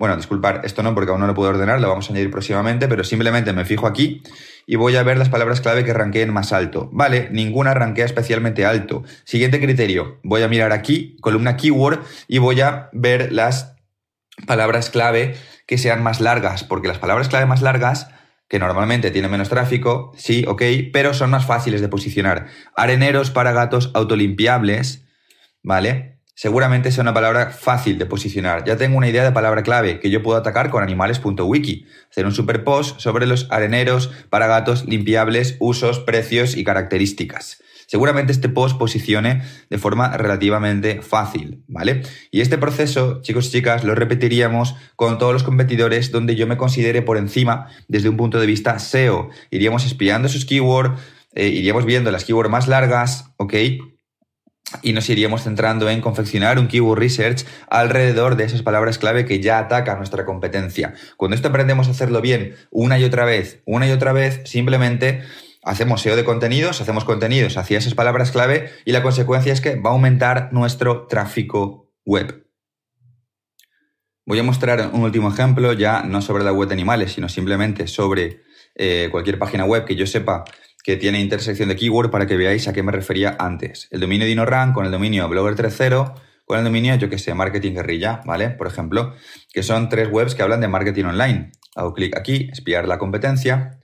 Bueno, 0.04 0.18
disculpar, 0.18 0.60
esto 0.66 0.84
no 0.84 0.94
porque 0.94 1.12
aún 1.12 1.22
no 1.22 1.28
lo 1.28 1.34
puedo 1.34 1.50
ordenar, 1.52 1.80
lo 1.80 1.88
vamos 1.88 2.10
a 2.10 2.12
añadir 2.12 2.30
próximamente, 2.30 2.90
pero 2.90 3.06
simplemente 3.06 3.54
me 3.54 3.64
fijo 3.64 3.88
aquí 3.88 4.22
y 4.68 4.76
voy 4.76 4.98
a 4.98 5.04
ver 5.04 5.18
las 5.18 5.30
palabras 5.30 5.62
clave 5.62 5.86
que 5.86 5.94
ranqueen 5.94 6.34
más 6.34 6.52
alto. 6.52 6.90
Vale, 6.92 7.30
ninguna 7.32 7.74
rankea 7.74 8.04
especialmente 8.04 8.66
alto. 8.66 9.04
Siguiente 9.24 9.62
criterio, 9.62 10.20
voy 10.22 10.42
a 10.42 10.50
mirar 10.50 10.74
aquí, 10.74 11.16
columna 11.22 11.56
keyword, 11.56 12.02
y 12.28 12.40
voy 12.40 12.60
a 12.60 12.90
ver 12.92 13.32
las 13.32 13.78
palabras 14.46 14.90
clave 14.90 15.38
que 15.68 15.78
sean 15.78 16.04
más 16.04 16.20
largas, 16.20 16.66
porque 16.66 16.90
las 16.90 17.00
palabras 17.00 17.30
clave 17.30 17.46
más 17.46 17.62
largas 17.62 18.10
que 18.50 18.60
normalmente 18.60 19.10
tienen 19.10 19.32
menos 19.32 19.48
tráfico, 19.48 20.12
sí, 20.18 20.44
ok, 20.46 20.64
pero 20.92 21.14
son 21.14 21.30
más 21.30 21.46
fáciles 21.46 21.80
de 21.80 21.88
posicionar. 21.88 22.48
Areneros 22.76 23.32
para 23.32 23.54
gatos 23.54 23.90
autolimpiables, 23.94 25.06
¿vale? 25.64 26.13
Seguramente 26.36 26.92
sea 26.92 27.04
una 27.04 27.14
palabra 27.14 27.52
fácil 27.52 28.00
de 28.00 28.08
posicionar. 28.08 28.64
Ya 28.64 28.76
tengo 28.76 28.98
una 28.98 29.08
idea 29.08 29.24
de 29.24 29.32
palabra 29.32 29.62
clave 29.62 30.00
que 30.00 30.10
yo 30.10 30.24
puedo 30.24 30.38
atacar 30.38 30.72
con 30.72 30.82
animales.wiki. 30.82 31.86
Hacer 32.10 32.26
un 32.26 32.34
super 32.34 32.64
post 32.64 33.00
sobre 33.00 33.28
los 33.28 33.48
areneros 33.52 34.12
para 34.32 34.48
gatos 34.48 34.86
limpiables, 34.86 35.58
usos, 35.60 36.00
precios 36.00 36.58
y 36.58 36.64
características. 36.64 37.62
Seguramente 37.86 38.32
este 38.32 38.50
post 38.50 38.80
posicione 38.80 39.44
de 39.70 39.78
forma 39.78 40.18
relativamente 40.18 41.04
fácil, 41.04 41.64
¿vale? 41.68 42.02
Y 42.32 42.42
este 42.42 42.58
proceso, 42.58 43.22
chicos 43.22 43.48
y 43.48 43.52
chicas, 43.52 43.84
lo 43.84 43.94
repetiríamos 43.94 44.76
con 44.96 45.20
todos 45.20 45.34
los 45.34 45.44
competidores 45.44 46.12
donde 46.12 46.36
yo 46.36 46.48
me 46.48 46.58
considere 46.58 47.04
por 47.04 47.18
encima 47.18 47.68
desde 47.88 48.10
un 48.10 48.18
punto 48.18 48.40
de 48.40 48.48
vista 48.48 48.80
SEO. 48.80 49.30
Iríamos 49.52 49.86
espiando 49.86 50.28
sus 50.30 50.46
keywords, 50.46 51.00
eh, 51.36 51.50
iríamos 51.50 51.86
viendo 51.86 52.10
las 52.10 52.26
keywords 52.26 52.50
más 52.50 52.68
largas, 52.68 53.32
¿ok? 53.38 53.54
Y 54.82 54.94
nos 54.94 55.10
iríamos 55.10 55.44
centrando 55.44 55.90
en 55.90 56.02
confeccionar 56.02 56.58
un 56.58 56.68
keyword 56.68 57.00
research 57.00 57.46
alrededor 57.70 58.36
de 58.36 58.46
esas 58.46 58.64
palabras 58.64 58.98
clave 58.98 59.26
que 59.26 59.40
ya 59.40 59.60
atacan 59.60 59.98
nuestra 59.98 60.26
competencia. 60.26 60.94
Cuando 61.18 61.36
esto 61.36 61.50
aprendemos 61.50 61.88
a 61.88 61.92
hacerlo 61.92 62.22
bien 62.22 62.56
una 62.72 62.98
y 62.98 63.04
otra 63.04 63.26
vez, 63.26 63.62
una 63.66 63.88
y 63.88 63.92
otra 63.92 64.14
vez, 64.14 64.42
simplemente 64.46 65.22
hacemos 65.64 66.02
SEO 66.02 66.16
de 66.16 66.24
contenidos, 66.24 66.82
hacemos 66.82 67.06
contenidos 67.06 67.58
hacia 67.58 67.78
esas 67.78 67.94
palabras 67.94 68.32
clave 68.32 68.70
y 68.86 68.92
la 68.92 69.04
consecuencia 69.04 69.54
es 69.54 69.62
que 69.62 69.76
va 69.76 69.92
a 69.92 69.94
aumentar 69.94 70.52
nuestro 70.52 71.08
tráfico 71.08 71.92
web. 72.06 72.48
Voy 74.26 74.40
a 74.40 74.44
mostrar 74.44 74.90
un 74.94 75.04
último 75.04 75.30
ejemplo, 75.30 75.74
ya 75.74 76.04
no 76.04 76.22
sobre 76.22 76.46
la 76.46 76.54
web 76.54 76.70
de 76.70 76.74
animales, 76.74 77.12
sino 77.12 77.28
simplemente 77.28 77.88
sobre 77.88 78.42
eh, 78.76 79.10
cualquier 79.12 79.38
página 79.38 79.66
web 79.66 79.86
que 79.86 79.96
yo 79.96 80.08
sepa 80.08 80.46
que 80.84 80.98
tiene 80.98 81.20
intersección 81.20 81.70
de 81.70 81.76
keyword 81.76 82.12
para 82.12 82.28
que 82.28 82.38
veáis 82.38 82.68
a 82.68 82.74
qué 82.74 82.84
me 82.84 82.92
refería 82.92 83.36
antes. 83.40 83.88
El 83.90 84.02
dominio 84.02 84.28
DinoRank 84.28 84.74
con 84.74 84.86
el 84.86 84.92
dominio 84.92 85.28
Blogger 85.30 85.56
3.0 85.56 86.14
con 86.46 86.58
el 86.58 86.66
dominio, 86.66 86.96
yo 86.96 87.10
que 87.10 87.18
sé, 87.18 87.34
Marketing 87.34 87.74
Guerrilla, 87.74 88.22
¿vale? 88.26 88.50
Por 88.50 88.68
ejemplo, 88.68 89.14
que 89.54 89.64
son 89.64 89.88
tres 89.88 90.10
webs 90.12 90.36
que 90.36 90.44
hablan 90.44 90.60
de 90.60 90.68
marketing 90.68 91.06
online. 91.06 91.52
Hago 91.76 91.94
clic 91.94 92.18
aquí, 92.18 92.50
espiar 92.52 92.88
la 92.88 92.98
competencia, 92.98 93.80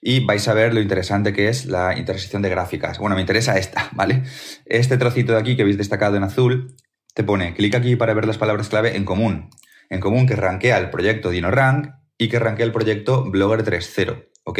y 0.00 0.24
vais 0.24 0.48
a 0.48 0.54
ver 0.54 0.72
lo 0.72 0.80
interesante 0.80 1.32
que 1.32 1.48
es 1.48 1.66
la 1.66 1.98
intersección 1.98 2.42
de 2.42 2.48
gráficas. 2.48 2.98
Bueno, 2.98 3.16
me 3.16 3.20
interesa 3.20 3.58
esta, 3.58 3.90
¿vale? 3.92 4.22
Este 4.64 4.96
trocito 4.96 5.32
de 5.32 5.38
aquí 5.38 5.56
que 5.56 5.62
habéis 5.62 5.78
destacado 5.78 6.16
en 6.16 6.22
azul 6.22 6.74
te 7.14 7.24
pone 7.24 7.54
clic 7.54 7.74
aquí 7.74 7.96
para 7.96 8.14
ver 8.14 8.26
las 8.26 8.38
palabras 8.38 8.68
clave 8.68 8.96
en 8.96 9.04
común. 9.04 9.50
En 9.90 10.00
común 10.00 10.26
que 10.26 10.36
rankea 10.36 10.78
el 10.78 10.90
proyecto 10.90 11.30
DinoRank 11.30 11.90
y 12.16 12.28
que 12.28 12.38
rankea 12.38 12.64
el 12.64 12.72
proyecto 12.72 13.24
Blogger 13.24 13.64
3.0, 13.64 14.28
¿ok? 14.44 14.58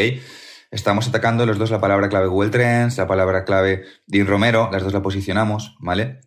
Estamos 0.70 1.08
atacando 1.08 1.46
los 1.46 1.58
dos 1.58 1.70
la 1.70 1.80
palabra 1.80 2.08
clave 2.08 2.26
Google 2.28 2.50
Trends, 2.50 2.96
la 2.98 3.06
palabra 3.06 3.44
clave 3.44 3.84
Din 4.06 4.26
Romero, 4.26 4.68
las 4.72 4.82
dos 4.82 4.92
la 4.92 5.02
posicionamos, 5.02 5.76
¿vale? 5.80 6.20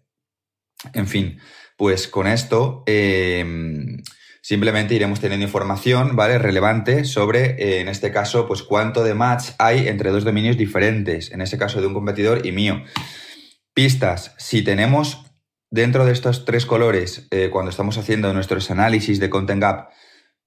En 0.93 1.08
fin, 1.08 1.39
pues 1.77 2.08
con 2.08 2.27
esto... 2.27 2.84
Eh, 2.86 3.45
Simplemente 4.45 4.93
iremos 4.93 5.21
teniendo 5.21 5.45
información, 5.45 6.17
¿vale? 6.17 6.38
Relevante 6.38 7.06
sobre, 7.06 7.51
eh, 7.51 7.79
en 7.79 7.88
este 7.88 8.12
caso, 8.12 8.45
pues 8.45 8.62
cuánto 8.62 9.01
de 9.01 9.13
match 9.13 9.51
hay 9.58 9.88
entre 9.88 10.10
dos 10.10 10.25
dominios 10.25 10.58
diferentes, 10.58 11.32
en 11.32 11.39
ese 11.39 11.58
caso 11.58 11.79
de 11.79 11.88
un 11.88 11.93
competidor 11.93 12.45
y 12.45 12.51
mío. 12.51 12.84
Pistas, 13.73 14.36
si 14.38 14.62
tenemos 14.62 15.23
dentro 15.71 16.03
de 16.03 16.12
estos 16.12 16.43
tres 16.43 16.65
colores, 16.65 17.25
eh, 17.32 17.49
cuando 17.53 17.71
estamos 17.71 17.97
haciendo 17.97 18.34
nuestros 18.34 18.69
análisis 18.69 19.17
de 19.21 19.29
Content 19.29 19.62
Gap, 19.62 19.91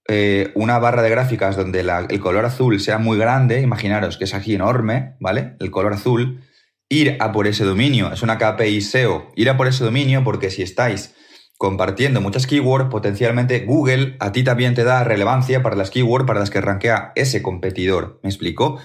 eh, 0.08 0.52
una 0.54 0.78
barra 0.78 1.02
de 1.02 1.10
gráficas 1.10 1.56
donde 1.56 1.80
el 1.80 2.20
color 2.20 2.44
azul 2.44 2.78
sea 2.80 2.98
muy 2.98 3.18
grande, 3.18 3.60
imaginaros 3.60 4.16
que 4.16 4.24
es 4.24 4.34
aquí 4.34 4.54
enorme, 4.54 5.16
¿vale? 5.20 5.56
El 5.58 5.70
color 5.70 5.92
azul, 5.94 6.42
ir 6.88 7.16
a 7.18 7.32
por 7.32 7.46
ese 7.46 7.64
dominio, 7.64 8.12
es 8.12 8.22
una 8.22 8.38
KPI 8.38 8.80
SEO, 8.80 9.32
ir 9.34 9.50
a 9.50 9.56
por 9.56 9.66
ese 9.66 9.84
dominio 9.84 10.22
porque 10.22 10.50
si 10.50 10.62
estáis 10.62 11.14
compartiendo 11.58 12.20
muchas 12.20 12.46
keywords, 12.46 12.90
potencialmente 12.90 13.60
Google 13.60 14.16
a 14.20 14.30
ti 14.30 14.44
también 14.44 14.74
te 14.74 14.84
da 14.84 15.02
relevancia 15.04 15.62
para 15.62 15.74
las 15.74 15.90
keywords 15.90 16.26
para 16.26 16.40
las 16.40 16.50
que 16.50 16.60
rankea 16.60 17.12
ese 17.16 17.42
competidor. 17.42 18.20
¿Me 18.22 18.28
explico? 18.28 18.78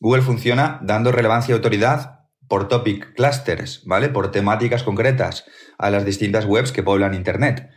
Google 0.00 0.22
funciona 0.22 0.80
dando 0.82 1.12
relevancia 1.12 1.52
y 1.52 1.56
autoridad 1.56 2.20
por 2.48 2.68
topic 2.68 3.14
clusters, 3.14 3.82
¿vale? 3.86 4.08
Por 4.08 4.30
temáticas 4.30 4.82
concretas 4.82 5.44
a 5.78 5.90
las 5.90 6.04
distintas 6.04 6.44
webs 6.44 6.72
que 6.72 6.82
poblan 6.82 7.14
Internet. 7.14 7.70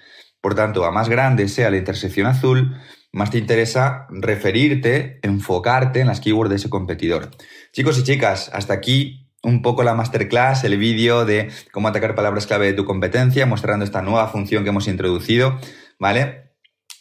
Por 0.45 0.53
tanto, 0.53 0.85
a 0.85 0.91
más 0.91 1.09
grande 1.09 1.47
sea 1.47 1.71
la 1.71 1.77
intersección 1.77 2.27
azul, 2.27 2.77
más 3.11 3.31
te 3.31 3.39
interesa 3.39 4.05
referirte, 4.11 5.17
enfocarte 5.23 6.01
en 6.01 6.05
las 6.05 6.19
keywords 6.19 6.51
de 6.51 6.57
ese 6.57 6.69
competidor. 6.69 7.31
Chicos 7.71 7.97
y 7.97 8.03
chicas, 8.03 8.51
hasta 8.53 8.75
aquí 8.75 9.27
un 9.41 9.63
poco 9.63 9.81
la 9.81 9.95
masterclass, 9.95 10.63
el 10.63 10.77
vídeo 10.77 11.25
de 11.25 11.49
cómo 11.71 11.87
atacar 11.87 12.13
palabras 12.13 12.45
clave 12.45 12.67
de 12.67 12.73
tu 12.73 12.85
competencia, 12.85 13.47
mostrando 13.47 13.85
esta 13.85 14.03
nueva 14.03 14.27
función 14.27 14.63
que 14.63 14.69
hemos 14.69 14.87
introducido, 14.87 15.59
¿vale? 15.97 16.51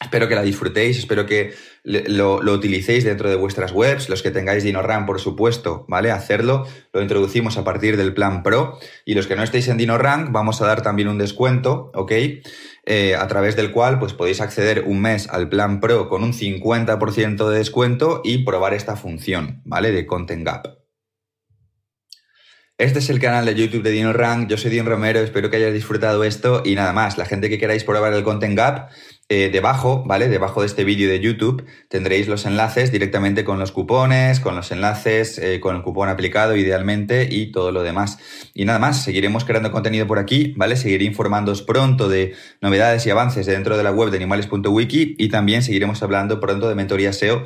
Espero 0.00 0.26
que 0.26 0.36
la 0.36 0.42
disfrutéis, 0.42 0.96
espero 0.96 1.26
que 1.26 1.52
lo, 1.84 2.52
utilicéis 2.52 3.04
dentro 3.04 3.28
de 3.28 3.36
vuestras 3.36 3.72
webs, 3.72 4.08
los 4.08 4.22
que 4.22 4.30
tengáis 4.30 4.64
DinoRank, 4.64 5.06
por 5.06 5.20
supuesto, 5.20 5.84
¿vale? 5.86 6.10
Hacerlo, 6.10 6.66
lo 6.92 7.02
introducimos 7.02 7.58
a 7.58 7.64
partir 7.64 7.96
del 7.98 8.14
plan 8.14 8.42
Pro 8.42 8.78
y 9.04 9.14
los 9.14 9.26
que 9.26 9.36
no 9.36 9.42
estéis 9.42 9.68
en 9.68 9.76
DinoRank 9.76 10.32
vamos 10.32 10.62
a 10.62 10.66
dar 10.66 10.82
también 10.82 11.08
un 11.08 11.18
descuento, 11.18 11.92
¿ok? 11.94 12.12
Eh, 12.86 13.14
a 13.14 13.26
través 13.28 13.54
del 13.56 13.70
cual 13.70 13.98
pues 13.98 14.14
podéis 14.14 14.40
acceder 14.40 14.84
un 14.86 15.02
mes 15.02 15.28
al 15.28 15.48
plan 15.48 15.80
Pro 15.80 16.08
con 16.08 16.22
un 16.24 16.32
50% 16.32 17.48
de 17.48 17.58
descuento 17.58 18.22
y 18.24 18.44
probar 18.44 18.72
esta 18.72 18.96
función, 18.96 19.60
¿vale? 19.64 19.92
De 19.92 20.06
Content 20.06 20.44
Gap. 20.44 20.84
Este 22.76 22.98
es 22.98 23.08
el 23.08 23.20
canal 23.20 23.44
de 23.46 23.54
YouTube 23.54 23.84
de 23.84 23.92
DinoRank, 23.92 24.48
yo 24.48 24.56
soy 24.56 24.72
Dino 24.72 24.90
Romero, 24.90 25.20
espero 25.20 25.48
que 25.48 25.58
hayáis 25.58 25.74
disfrutado 25.74 26.24
esto 26.24 26.60
y 26.64 26.74
nada 26.74 26.92
más, 26.92 27.16
la 27.16 27.24
gente 27.24 27.48
que 27.48 27.56
queráis 27.56 27.84
probar 27.84 28.12
el 28.14 28.24
Content 28.24 28.56
Gap, 28.56 28.90
eh, 29.30 29.48
debajo, 29.50 30.04
¿vale? 30.06 30.28
Debajo 30.28 30.60
de 30.60 30.66
este 30.66 30.84
vídeo 30.84 31.08
de 31.08 31.18
YouTube 31.18 31.64
tendréis 31.88 32.28
los 32.28 32.44
enlaces 32.44 32.92
directamente 32.92 33.42
con 33.42 33.58
los 33.58 33.72
cupones, 33.72 34.38
con 34.38 34.54
los 34.54 34.70
enlaces, 34.70 35.38
eh, 35.38 35.60
con 35.60 35.76
el 35.76 35.82
cupón 35.82 36.10
aplicado 36.10 36.56
idealmente 36.56 37.26
y 37.30 37.50
todo 37.50 37.72
lo 37.72 37.82
demás. 37.82 38.18
Y 38.52 38.66
nada 38.66 38.78
más, 38.78 39.02
seguiremos 39.02 39.44
creando 39.44 39.72
contenido 39.72 40.06
por 40.06 40.18
aquí, 40.18 40.52
¿vale? 40.56 40.76
Seguiré 40.76 41.06
informándoos 41.06 41.62
pronto 41.62 42.08
de 42.08 42.34
novedades 42.60 43.06
y 43.06 43.10
avances 43.10 43.46
dentro 43.46 43.78
de 43.78 43.82
la 43.82 43.92
web 43.92 44.10
de 44.10 44.18
animales.wiki 44.18 45.16
y 45.18 45.28
también 45.28 45.62
seguiremos 45.62 46.02
hablando 46.02 46.38
pronto 46.38 46.68
de 46.68 46.74
mentoría 46.74 47.12
SEO 47.14 47.44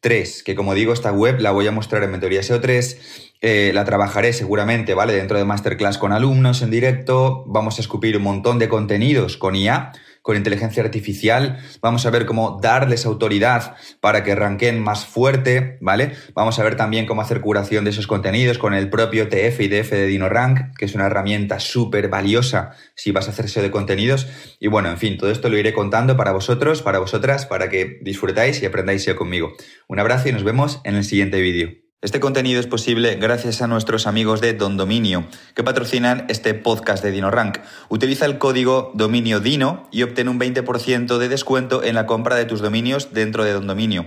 3, 0.00 0.42
que 0.42 0.54
como 0.54 0.74
digo, 0.74 0.92
esta 0.92 1.12
web 1.12 1.40
la 1.40 1.52
voy 1.52 1.66
a 1.66 1.72
mostrar 1.72 2.02
en 2.02 2.10
mentoría 2.10 2.42
SEO 2.42 2.60
3 2.60 3.30
eh, 3.42 3.70
la 3.72 3.84
trabajaré 3.84 4.34
seguramente, 4.34 4.92
¿vale? 4.92 5.14
Dentro 5.14 5.38
de 5.38 5.44
masterclass 5.44 5.96
con 5.96 6.12
alumnos 6.12 6.60
en 6.60 6.70
directo. 6.70 7.44
Vamos 7.46 7.78
a 7.78 7.80
escupir 7.80 8.16
un 8.18 8.22
montón 8.22 8.58
de 8.58 8.68
contenidos 8.68 9.38
con 9.38 9.56
IA, 9.56 9.92
con 10.22 10.36
inteligencia 10.36 10.82
artificial. 10.82 11.58
Vamos 11.80 12.06
a 12.06 12.10
ver 12.10 12.26
cómo 12.26 12.58
darles 12.62 13.06
autoridad 13.06 13.76
para 14.00 14.22
que 14.22 14.34
ranquen 14.34 14.80
más 14.80 15.06
fuerte, 15.06 15.78
¿vale? 15.80 16.12
Vamos 16.34 16.58
a 16.58 16.62
ver 16.62 16.76
también 16.76 17.06
cómo 17.06 17.22
hacer 17.22 17.40
curación 17.40 17.84
de 17.84 17.90
esos 17.90 18.06
contenidos 18.06 18.58
con 18.58 18.74
el 18.74 18.90
propio 18.90 19.28
TF 19.28 19.60
y 19.60 19.68
DF 19.68 19.90
de 19.90 20.06
DinoRank, 20.06 20.76
que 20.76 20.84
es 20.84 20.94
una 20.94 21.06
herramienta 21.06 21.60
súper 21.60 22.08
valiosa 22.08 22.72
si 22.94 23.12
vas 23.12 23.28
a 23.28 23.30
hacerse 23.30 23.62
de 23.62 23.70
contenidos. 23.70 24.28
Y 24.58 24.68
bueno, 24.68 24.90
en 24.90 24.98
fin, 24.98 25.18
todo 25.18 25.30
esto 25.30 25.48
lo 25.48 25.58
iré 25.58 25.72
contando 25.72 26.16
para 26.16 26.32
vosotros, 26.32 26.82
para 26.82 26.98
vosotras, 26.98 27.46
para 27.46 27.68
que 27.68 27.98
disfrutáis 28.02 28.62
y 28.62 28.66
aprendáis 28.66 29.04
SEO 29.04 29.16
conmigo. 29.16 29.52
Un 29.88 29.98
abrazo 29.98 30.28
y 30.28 30.32
nos 30.32 30.44
vemos 30.44 30.80
en 30.84 30.96
el 30.96 31.04
siguiente 31.04 31.40
vídeo. 31.40 31.89
Este 32.02 32.18
contenido 32.18 32.60
es 32.60 32.66
posible 32.66 33.16
gracias 33.16 33.60
a 33.60 33.66
nuestros 33.66 34.06
amigos 34.06 34.40
de 34.40 34.54
Don 34.54 34.78
Dominio, 34.78 35.26
que 35.54 35.62
patrocinan 35.62 36.24
este 36.30 36.54
podcast 36.54 37.04
de 37.04 37.10
DinoRank. 37.10 37.58
Utiliza 37.90 38.24
el 38.24 38.38
código 38.38 38.90
dominio 38.94 39.40
DINO 39.40 39.86
y 39.90 40.02
obtén 40.02 40.30
un 40.30 40.40
20% 40.40 41.18
de 41.18 41.28
descuento 41.28 41.82
en 41.82 41.94
la 41.94 42.06
compra 42.06 42.36
de 42.36 42.46
tus 42.46 42.62
dominios 42.62 43.12
dentro 43.12 43.44
de 43.44 43.52
Don 43.52 43.66
Dominio. 43.66 44.06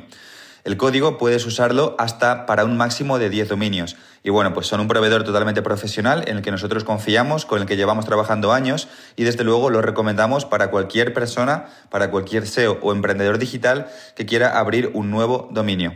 El 0.63 0.75
código 0.75 1.19
puedes 1.19 1.45
usarlo 1.45 1.95
hasta 1.99 2.47
para 2.47 2.65
un 2.65 2.77
máximo 2.77 3.19
de 3.19 3.29
10 3.29 3.49
dominios. 3.49 3.95
Y 4.23 4.31
bueno, 4.31 4.55
pues 4.55 4.65
son 4.65 4.79
un 4.79 4.87
proveedor 4.87 5.23
totalmente 5.23 5.61
profesional 5.61 6.23
en 6.25 6.37
el 6.37 6.41
que 6.41 6.49
nosotros 6.49 6.83
confiamos, 6.83 7.45
con 7.45 7.61
el 7.61 7.67
que 7.67 7.77
llevamos 7.77 8.05
trabajando 8.05 8.53
años 8.53 8.87
y 9.15 9.23
desde 9.23 9.43
luego 9.43 9.69
lo 9.69 9.83
recomendamos 9.83 10.45
para 10.45 10.71
cualquier 10.71 11.13
persona, 11.13 11.67
para 11.91 12.09
cualquier 12.09 12.47
SEO 12.47 12.79
o 12.81 12.91
emprendedor 12.91 13.37
digital 13.37 13.85
que 14.15 14.25
quiera 14.25 14.57
abrir 14.57 14.89
un 14.95 15.11
nuevo 15.11 15.47
dominio. 15.51 15.93